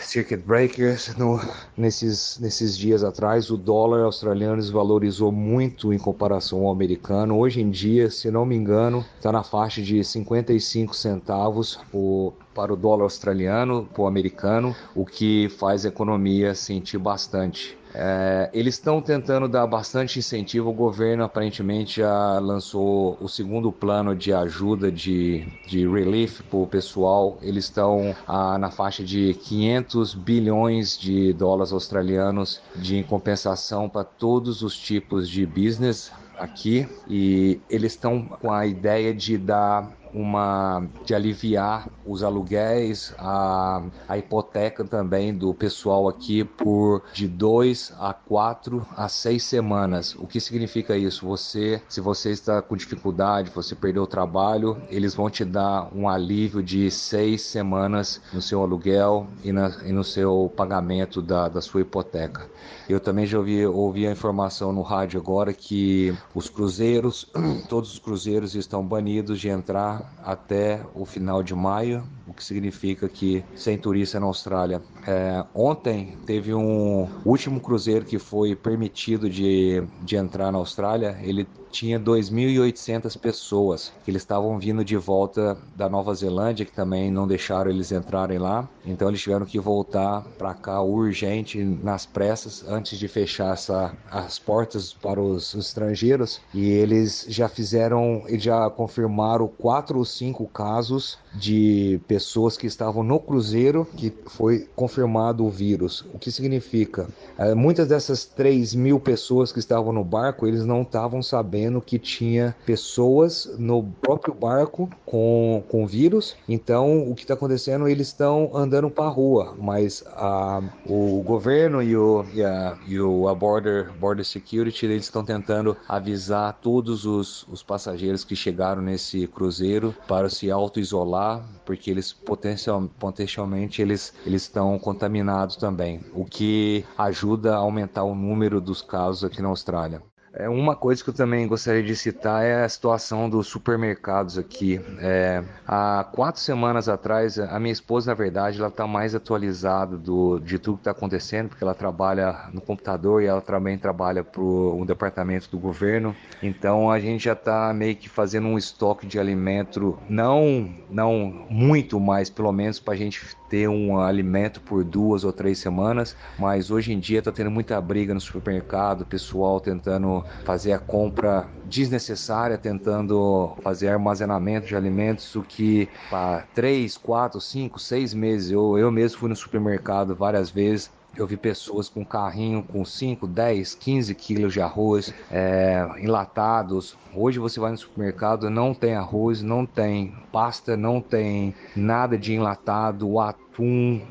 circuit 0.00 0.38
breakers 0.38 1.14
no, 1.16 1.38
nesses, 1.76 2.38
nesses 2.40 2.78
dias 2.78 3.04
atrás. 3.04 3.50
O 3.50 3.58
dólar 3.58 4.04
australiano 4.04 4.56
desvalorizou 4.56 5.30
muito 5.30 5.92
em 5.92 5.98
comparação 5.98 6.60
ao 6.60 6.72
americano. 6.72 7.38
Hoje 7.38 7.60
em 7.60 7.70
dia, 7.70 8.10
se 8.10 8.30
não 8.30 8.46
me 8.46 8.56
engano, 8.56 9.04
está 9.16 9.30
na 9.30 9.42
faixa 9.42 9.82
de 9.82 10.02
55 10.02 10.96
centavos 10.96 11.78
o 11.92 12.32
para 12.54 12.72
o 12.72 12.76
dólar 12.76 13.04
australiano, 13.04 13.88
para 13.92 14.02
o 14.02 14.06
americano, 14.06 14.74
o 14.94 15.04
que 15.04 15.48
faz 15.58 15.84
a 15.84 15.88
economia 15.88 16.54
sentir 16.54 16.98
bastante. 16.98 17.78
É, 17.92 18.48
eles 18.52 18.74
estão 18.74 19.00
tentando 19.02 19.48
dar 19.48 19.66
bastante 19.66 20.18
incentivo. 20.18 20.70
O 20.70 20.72
governo 20.72 21.24
aparentemente 21.24 22.00
já 22.00 22.38
lançou 22.38 23.18
o 23.20 23.28
segundo 23.28 23.72
plano 23.72 24.14
de 24.14 24.32
ajuda 24.32 24.92
de, 24.92 25.44
de 25.66 25.88
relief 25.88 26.40
para 26.42 26.58
o 26.58 26.66
pessoal. 26.66 27.38
Eles 27.42 27.64
estão 27.64 28.14
ah, 28.26 28.56
na 28.58 28.70
faixa 28.70 29.02
de 29.02 29.34
500 29.34 30.14
bilhões 30.14 30.96
de 30.98 31.32
dólares 31.32 31.72
australianos 31.72 32.60
de 32.76 33.02
compensação 33.04 33.88
para 33.88 34.04
todos 34.04 34.62
os 34.62 34.78
tipos 34.78 35.28
de 35.28 35.44
business 35.44 36.12
aqui 36.38 36.88
e 37.06 37.60
eles 37.68 37.92
estão 37.92 38.22
com 38.22 38.50
a 38.50 38.66
ideia 38.66 39.12
de 39.12 39.36
dar 39.36 39.99
uma 40.12 40.86
de 41.04 41.14
aliviar 41.14 41.88
os 42.04 42.22
aluguéis, 42.22 43.14
a, 43.18 43.82
a 44.08 44.18
hipoteca 44.18 44.84
também 44.84 45.34
do 45.34 45.54
pessoal 45.54 46.08
aqui 46.08 46.44
por 46.44 47.02
de 47.12 47.28
dois 47.28 47.92
a 47.98 48.12
quatro 48.12 48.86
a 48.96 49.08
seis 49.08 49.44
semanas. 49.44 50.14
O 50.16 50.26
que 50.26 50.40
significa 50.40 50.96
isso? 50.96 51.26
Você, 51.26 51.82
se 51.88 52.00
você 52.00 52.30
está 52.30 52.60
com 52.62 52.76
dificuldade, 52.76 53.50
você 53.54 53.74
perdeu 53.74 54.02
o 54.02 54.06
trabalho, 54.06 54.80
eles 54.88 55.14
vão 55.14 55.30
te 55.30 55.44
dar 55.44 55.88
um 55.94 56.08
alívio 56.08 56.62
de 56.62 56.90
seis 56.90 57.42
semanas 57.42 58.20
no 58.32 58.42
seu 58.42 58.62
aluguel 58.62 59.26
e, 59.44 59.52
na, 59.52 59.68
e 59.84 59.92
no 59.92 60.02
seu 60.02 60.52
pagamento 60.56 61.22
da, 61.22 61.48
da 61.48 61.60
sua 61.60 61.82
hipoteca. 61.82 62.48
Eu 62.90 62.98
também 62.98 63.24
já 63.24 63.38
ouvi, 63.38 63.64
ouvi 63.64 64.04
a 64.04 64.10
informação 64.10 64.72
no 64.72 64.82
rádio 64.82 65.20
agora 65.20 65.52
que 65.52 66.12
os 66.34 66.50
cruzeiros, 66.50 67.24
todos 67.68 67.92
os 67.92 68.00
cruzeiros 68.00 68.56
estão 68.56 68.84
banidos 68.84 69.38
de 69.38 69.48
entrar 69.48 70.12
até 70.24 70.84
o 70.92 71.04
final 71.04 71.40
de 71.40 71.54
maio, 71.54 72.02
o 72.30 72.34
que 72.34 72.44
significa 72.44 73.08
que 73.08 73.44
sem 73.56 73.76
turista 73.76 74.20
na 74.20 74.26
Austrália. 74.26 74.80
É, 75.06 75.44
ontem 75.52 76.16
teve 76.24 76.54
um 76.54 77.08
último 77.24 77.60
cruzeiro 77.60 78.04
que 78.04 78.18
foi 78.18 78.54
permitido 78.54 79.28
de, 79.28 79.82
de 80.02 80.16
entrar 80.16 80.52
na 80.52 80.58
Austrália, 80.58 81.18
ele 81.22 81.46
tinha 81.70 81.98
2.800 82.00 83.16
pessoas 83.18 83.92
que 84.04 84.10
eles 84.10 84.22
estavam 84.22 84.58
vindo 84.58 84.84
de 84.84 84.96
volta 84.96 85.56
da 85.76 85.88
Nova 85.88 86.12
Zelândia, 86.14 86.66
que 86.66 86.72
também 86.72 87.10
não 87.10 87.26
deixaram 87.26 87.70
eles 87.70 87.92
entrarem 87.92 88.38
lá. 88.38 88.68
Então 88.84 89.08
eles 89.08 89.20
tiveram 89.20 89.46
que 89.46 89.58
voltar 89.58 90.22
para 90.36 90.52
cá 90.52 90.82
urgente, 90.82 91.62
nas 91.62 92.06
pressas, 92.06 92.64
antes 92.68 92.98
de 92.98 93.06
fechar 93.06 93.52
essa, 93.54 93.94
as 94.10 94.38
portas 94.38 94.92
para 94.92 95.20
os, 95.20 95.54
os 95.54 95.66
estrangeiros. 95.66 96.40
E 96.52 96.68
eles 96.70 97.26
já 97.28 97.48
fizeram, 97.48 98.24
já 98.30 98.68
confirmaram 98.68 99.46
quatro 99.46 99.98
ou 99.98 100.04
cinco 100.04 100.46
casos 100.48 101.18
de 101.32 102.00
pessoas 102.08 102.19
que 102.58 102.66
estavam 102.66 103.02
no 103.02 103.18
cruzeiro 103.18 103.86
que 103.96 104.12
foi 104.26 104.68
confirmado 104.74 105.44
o 105.44 105.50
vírus. 105.50 106.04
O 106.14 106.18
que 106.18 106.30
significa? 106.30 107.08
É, 107.38 107.54
muitas 107.54 107.88
dessas 107.88 108.24
3 108.24 108.74
mil 108.74 109.00
pessoas 109.00 109.52
que 109.52 109.58
estavam 109.58 109.92
no 109.92 110.04
barco, 110.04 110.46
eles 110.46 110.64
não 110.64 110.82
estavam 110.82 111.22
sabendo 111.22 111.80
que 111.80 111.98
tinha 111.98 112.54
pessoas 112.64 113.50
no 113.58 113.82
próprio 113.82 114.34
barco 114.34 114.88
com, 115.04 115.62
com 115.68 115.86
vírus. 115.86 116.36
Então, 116.48 117.08
o 117.10 117.14
que 117.14 117.22
está 117.22 117.34
acontecendo? 117.34 117.88
Eles 117.88 118.08
estão 118.08 118.50
andando 118.54 118.90
para 118.90 119.04
a 119.04 119.08
rua, 119.08 119.54
mas 119.58 120.04
a, 120.08 120.62
o 120.86 121.22
governo 121.22 121.82
e, 121.82 121.96
o, 121.96 122.24
e, 122.32 122.42
a, 122.42 122.78
e 122.86 123.00
o 123.00 123.28
a 123.28 123.34
Border, 123.34 123.92
Border 123.98 124.24
Security 124.24 124.86
eles 124.86 125.04
estão 125.04 125.24
tentando 125.24 125.76
avisar 125.88 126.58
todos 126.60 127.04
os, 127.04 127.46
os 127.48 127.62
passageiros 127.62 128.24
que 128.24 128.36
chegaram 128.36 128.82
nesse 128.82 129.26
cruzeiro 129.26 129.94
para 130.06 130.28
se 130.28 130.50
auto-isolar 130.50 131.42
porque 131.64 131.90
eles 131.90 132.09
potencial, 132.12 132.88
potencialmente 132.98 133.82
eles 133.82 134.12
eles 134.24 134.42
estão 134.42 134.78
contaminados 134.78 135.56
também, 135.56 136.00
o 136.14 136.24
que 136.24 136.84
ajuda 136.96 137.54
a 137.54 137.58
aumentar 137.58 138.04
o 138.04 138.14
número 138.14 138.60
dos 138.60 138.82
casos 138.82 139.24
aqui 139.24 139.40
na 139.42 139.48
Austrália. 139.48 140.02
É 140.32 140.48
uma 140.48 140.76
coisa 140.76 141.02
que 141.02 141.10
eu 141.10 141.14
também 141.14 141.46
gostaria 141.48 141.82
de 141.82 141.96
citar 141.96 142.44
é 142.44 142.62
a 142.62 142.68
situação 142.68 143.28
dos 143.28 143.48
supermercados 143.48 144.38
aqui. 144.38 144.80
É, 145.00 145.42
há 145.66 146.06
quatro 146.12 146.40
semanas 146.40 146.88
atrás, 146.88 147.36
a 147.36 147.58
minha 147.58 147.72
esposa, 147.72 148.12
na 148.12 148.14
verdade, 148.14 148.58
ela 148.58 148.68
está 148.68 148.86
mais 148.86 149.12
atualizada 149.12 149.96
do, 149.96 150.38
de 150.38 150.56
tudo 150.58 150.76
que 150.76 150.82
está 150.82 150.92
acontecendo, 150.92 151.48
porque 151.48 151.64
ela 151.64 151.74
trabalha 151.74 152.48
no 152.52 152.60
computador 152.60 153.22
e 153.22 153.26
ela 153.26 153.40
também 153.40 153.76
trabalha 153.76 154.22
para 154.22 154.40
um 154.40 154.86
departamento 154.86 155.50
do 155.50 155.58
governo. 155.58 156.14
Então 156.40 156.88
a 156.90 157.00
gente 157.00 157.24
já 157.24 157.32
está 157.32 157.72
meio 157.74 157.96
que 157.96 158.08
fazendo 158.08 158.46
um 158.46 158.56
estoque 158.56 159.08
de 159.08 159.18
alimento, 159.18 159.98
não, 160.08 160.72
não 160.88 161.44
muito, 161.50 161.98
mas 161.98 162.30
pelo 162.30 162.52
menos 162.52 162.78
para 162.78 162.94
a 162.94 162.96
gente 162.96 163.20
ter 163.48 163.68
um 163.68 163.98
alimento 163.98 164.60
por 164.60 164.84
duas 164.84 165.24
ou 165.24 165.32
três 165.32 165.58
semanas, 165.58 166.16
mas 166.38 166.70
hoje 166.70 166.92
em 166.92 167.00
dia 167.00 167.18
está 167.18 167.32
tendo 167.32 167.50
muita 167.50 167.80
briga 167.80 168.14
no 168.14 168.20
supermercado, 168.20 169.04
pessoal 169.04 169.60
tentando 169.60 170.19
fazer 170.44 170.72
a 170.72 170.78
compra 170.78 171.46
desnecessária, 171.64 172.58
tentando 172.58 173.56
fazer 173.62 173.88
armazenamento 173.88 174.66
de 174.66 174.76
alimentos, 174.76 175.34
o 175.34 175.42
que 175.42 175.88
para 176.08 176.46
três, 176.54 176.96
quatro, 176.96 177.40
cinco, 177.40 177.78
seis 177.78 178.14
meses, 178.14 178.50
eu, 178.50 178.78
eu 178.78 178.90
mesmo 178.90 179.18
fui 179.18 179.28
no 179.28 179.36
supermercado 179.36 180.14
várias 180.14 180.50
vezes, 180.50 180.90
eu 181.16 181.26
vi 181.26 181.36
pessoas 181.36 181.88
com 181.88 182.04
carrinho 182.04 182.62
com 182.62 182.84
5, 182.84 183.26
10, 183.26 183.74
15 183.74 184.14
quilos 184.14 184.52
de 184.52 184.60
arroz 184.60 185.12
é, 185.30 185.84
enlatados. 185.98 186.96
Hoje 187.12 187.38
você 187.38 187.58
vai 187.58 187.72
no 187.72 187.76
supermercado, 187.76 188.48
não 188.48 188.72
tem 188.72 188.94
arroz, 188.94 189.42
não 189.42 189.66
tem 189.66 190.14
pasta, 190.30 190.76
não 190.76 191.00
tem 191.00 191.54
nada 191.74 192.16
de 192.16 192.32
enlatado. 192.32 193.08
O 193.08 193.18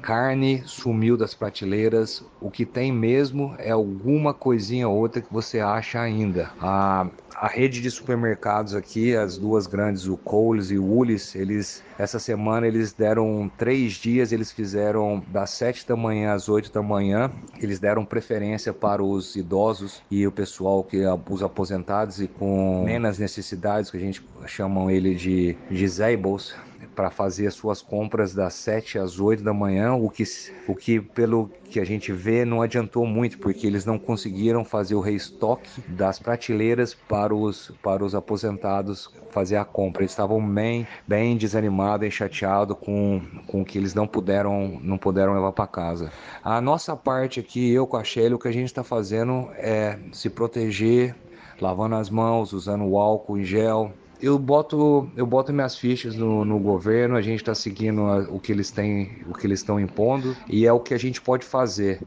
carne 0.01 0.63
sumiu 0.65 1.17
das 1.17 1.33
prateleiras. 1.33 2.23
O 2.41 2.49
que 2.49 2.65
tem 2.65 2.91
mesmo 2.91 3.55
é 3.57 3.71
alguma 3.71 4.33
coisinha 4.33 4.87
ou 4.87 4.97
outra 4.97 5.21
que 5.21 5.31
você 5.31 5.59
acha 5.59 5.99
ainda. 5.99 6.51
A, 6.59 7.07
a 7.35 7.47
rede 7.47 7.81
de 7.81 7.89
supermercados 7.89 8.75
aqui, 8.75 9.15
as 9.15 9.37
duas 9.37 9.67
grandes, 9.67 10.07
o 10.07 10.17
Coles 10.17 10.71
e 10.71 10.77
o 10.77 10.85
Woolies, 10.85 11.35
eles 11.35 11.83
essa 11.97 12.19
semana 12.19 12.65
eles 12.65 12.93
deram 12.93 13.51
três 13.57 13.93
dias, 13.93 14.31
eles 14.31 14.51
fizeram 14.51 15.21
das 15.27 15.49
sete 15.49 15.87
da 15.87 15.95
manhã 15.95 16.33
às 16.33 16.47
oito 16.47 16.71
da 16.71 16.81
manhã. 16.81 17.31
Eles 17.61 17.79
deram 17.79 18.05
preferência 18.05 18.73
para 18.73 19.03
os 19.03 19.35
idosos 19.35 20.01
e 20.09 20.25
o 20.25 20.31
pessoal 20.31 20.83
que 20.83 21.03
os 21.29 21.43
aposentados 21.43 22.21
e 22.21 22.27
com 22.27 22.83
menos 22.85 23.19
necessidades, 23.19 23.91
que 23.91 23.97
a 23.97 23.99
gente 23.99 24.25
chamam 24.47 24.89
ele 24.89 25.15
de 25.15 25.57
disables 25.69 26.55
para 26.95 27.09
fazer 27.09 27.47
as 27.47 27.53
suas 27.53 27.81
compras 27.81 28.33
das 28.33 28.53
7 28.55 28.97
às 28.99 29.19
8 29.19 29.43
da 29.43 29.53
manhã, 29.53 29.93
o 29.93 30.09
que, 30.09 30.23
o 30.67 30.75
que 30.75 30.99
pelo 30.99 31.49
que 31.69 31.79
a 31.79 31.85
gente 31.85 32.11
vê 32.11 32.43
não 32.43 32.61
adiantou 32.61 33.05
muito, 33.05 33.37
porque 33.37 33.65
eles 33.65 33.85
não 33.85 33.97
conseguiram 33.97 34.65
fazer 34.65 34.95
o 34.95 34.99
restock 34.99 35.67
das 35.87 36.19
prateleiras 36.19 36.93
para 36.93 37.33
os, 37.33 37.71
para 37.81 38.03
os 38.03 38.15
aposentados 38.15 39.09
fazer 39.31 39.57
a 39.57 39.65
compra. 39.65 40.01
Eles 40.01 40.11
estavam 40.11 40.45
bem, 40.45 40.87
bem 41.07 41.37
desanimados 41.37 42.07
e 42.07 42.11
chateados 42.11 42.77
com, 42.79 43.21
com 43.47 43.63
que 43.63 43.77
eles 43.77 43.93
não 43.93 44.07
puderam, 44.07 44.79
não 44.81 44.97
puderam 44.97 45.33
levar 45.33 45.51
para 45.51 45.67
casa. 45.67 46.11
A 46.43 46.59
nossa 46.59 46.95
parte 46.95 47.39
aqui, 47.39 47.71
eu 47.71 47.85
com 47.85 47.97
a 47.97 48.03
Shelly, 48.03 48.33
o 48.33 48.39
que 48.39 48.47
a 48.47 48.53
gente 48.53 48.67
está 48.67 48.83
fazendo 48.83 49.49
é 49.53 49.97
se 50.11 50.29
proteger, 50.29 51.15
lavando 51.61 51.95
as 51.95 52.09
mãos, 52.09 52.53
usando 52.53 52.85
o 52.85 52.97
álcool 52.97 53.37
em 53.37 53.43
gel, 53.43 53.91
eu 54.21 54.37
boto, 54.37 55.09
eu 55.15 55.25
boto 55.25 55.53
minhas 55.53 55.77
fichas 55.77 56.15
no, 56.15 56.43
no 56.43 56.59
governo, 56.59 57.15
a 57.15 57.21
gente 57.21 57.39
está 57.39 57.55
seguindo 57.55 58.01
a, 58.01 58.19
o 58.29 58.39
que 58.39 58.51
eles 58.51 58.69
têm, 58.71 59.23
o 59.27 59.33
que 59.33 59.47
eles 59.47 59.59
estão 59.59 59.79
impondo 59.79 60.35
e 60.47 60.65
é 60.65 60.73
o 60.73 60.79
que 60.79 60.93
a 60.93 60.97
gente 60.97 61.21
pode 61.21 61.45
fazer. 61.45 62.01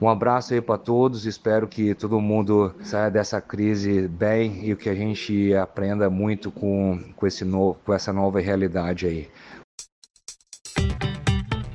Um 0.00 0.08
abraço 0.08 0.54
aí 0.54 0.60
para 0.60 0.78
todos, 0.78 1.26
espero 1.26 1.66
que 1.68 1.94
todo 1.94 2.20
mundo 2.20 2.74
saia 2.82 3.10
dessa 3.10 3.40
crise 3.40 4.08
bem 4.08 4.70
e 4.70 4.76
que 4.76 4.88
a 4.88 4.94
gente 4.94 5.54
aprenda 5.54 6.08
muito 6.08 6.50
com, 6.50 6.98
com, 7.16 7.26
esse 7.26 7.44
novo, 7.44 7.78
com 7.84 7.92
essa 7.92 8.12
nova 8.12 8.40
realidade 8.40 9.06
aí. 9.06 9.28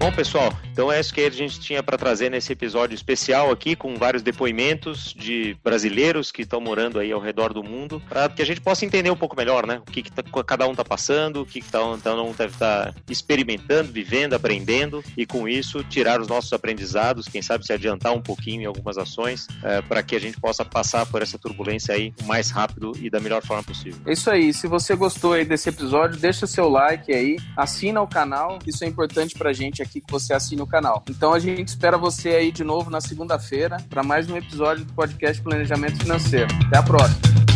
Bom, 0.10 0.16
pessoal, 0.16 0.52
então 0.72 0.92
é 0.92 1.00
isso 1.00 1.14
que 1.14 1.22
a 1.22 1.30
gente 1.30 1.60
tinha 1.60 1.84
para 1.84 1.96
trazer 1.96 2.32
nesse 2.32 2.52
episódio 2.52 2.96
especial 2.96 3.52
aqui, 3.52 3.76
com 3.76 3.96
vários 3.96 4.24
depoimentos 4.24 5.14
de 5.14 5.56
brasileiros 5.64 6.32
que 6.32 6.42
estão 6.42 6.60
morando 6.60 6.98
aí 6.98 7.12
ao 7.12 7.20
redor 7.20 7.54
do 7.54 7.62
mundo, 7.64 8.02
para 8.10 8.28
que 8.28 8.42
a 8.42 8.46
gente 8.46 8.60
possa 8.60 8.86
entender 8.86 9.12
um 9.12 9.16
pouco 9.16 9.36
melhor, 9.36 9.68
né? 9.68 9.84
O 9.88 9.92
que, 9.92 10.02
que 10.02 10.12
tá, 10.12 10.24
cada 10.44 10.68
um 10.68 10.72
está 10.72 10.84
passando, 10.84 11.42
o 11.42 11.46
que, 11.46 11.62
que 11.62 11.70
tá, 11.70 11.80
cada 12.04 12.24
um 12.24 12.32
deve 12.32 12.58
tá 12.58 12.92
experimentando, 13.08 13.92
vivendo, 13.92 14.34
aprendendo, 14.34 15.04
e 15.16 15.28
com 15.28 15.48
isso 15.48 15.84
tirar 15.84 16.20
os 16.20 16.28
nossos 16.28 16.52
aprendizados, 16.54 17.28
quem 17.28 17.44
sabe 17.44 17.64
se 17.64 17.72
adiantar 17.72 18.14
um 18.14 18.22
pouquinho 18.22 18.64
em 18.64 18.66
algumas 18.66 18.98
ações, 18.98 19.48
é, 19.64 19.80
para 19.84 20.02
que 20.02 20.16
a 20.16 20.20
gente 20.20 20.40
possa 20.40 20.66
passar 20.66 21.06
por 21.06 21.22
essa 21.22 21.38
turbulência 21.38 21.94
aí 21.94 22.14
o 22.20 22.26
mais 22.26 22.50
rápido 22.50 22.94
e 23.00 23.12
da 23.12 23.20
melhor 23.20 23.46
forma 23.46 23.62
possível. 23.62 24.00
É 24.08 24.14
isso 24.14 24.32
aí. 24.32 24.54
Se 24.54 24.66
você 24.66 24.96
gostou 24.96 25.34
aí 25.34 25.46
desse 25.46 25.70
episódio, 25.70 26.20
deixa 26.20 26.48
seu 26.48 26.68
like 26.68 27.14
aí, 27.14 27.38
assina 27.56 28.02
o 28.02 28.08
canal, 28.08 28.58
isso 28.66 28.84
é 28.84 28.88
importante 28.88 29.38
para 29.38 29.52
a 29.52 29.54
gente 29.54 29.84
aqui 29.84 29.99
que 30.02 30.12
você 30.12 30.34
assine 30.34 30.62
o 30.62 30.68
canal. 30.68 31.04
Então 31.10 31.34
a 31.34 31.40
gente 31.40 31.68
espera 31.68 31.98
você 31.98 32.30
aí 32.30 32.52
de 32.52 32.64
novo 32.64 32.90
na 32.90 33.02
segunda-feira 33.02 33.78
para 33.90 34.04
mais 34.04 34.30
um 34.30 34.38
episódio 34.38 34.86
do 34.86 34.94
podcast 34.94 35.42
Planejamento 35.42 35.98
Financeiro. 35.98 36.48
Até 36.68 36.78
a 36.78 36.84
próxima. 36.84 37.49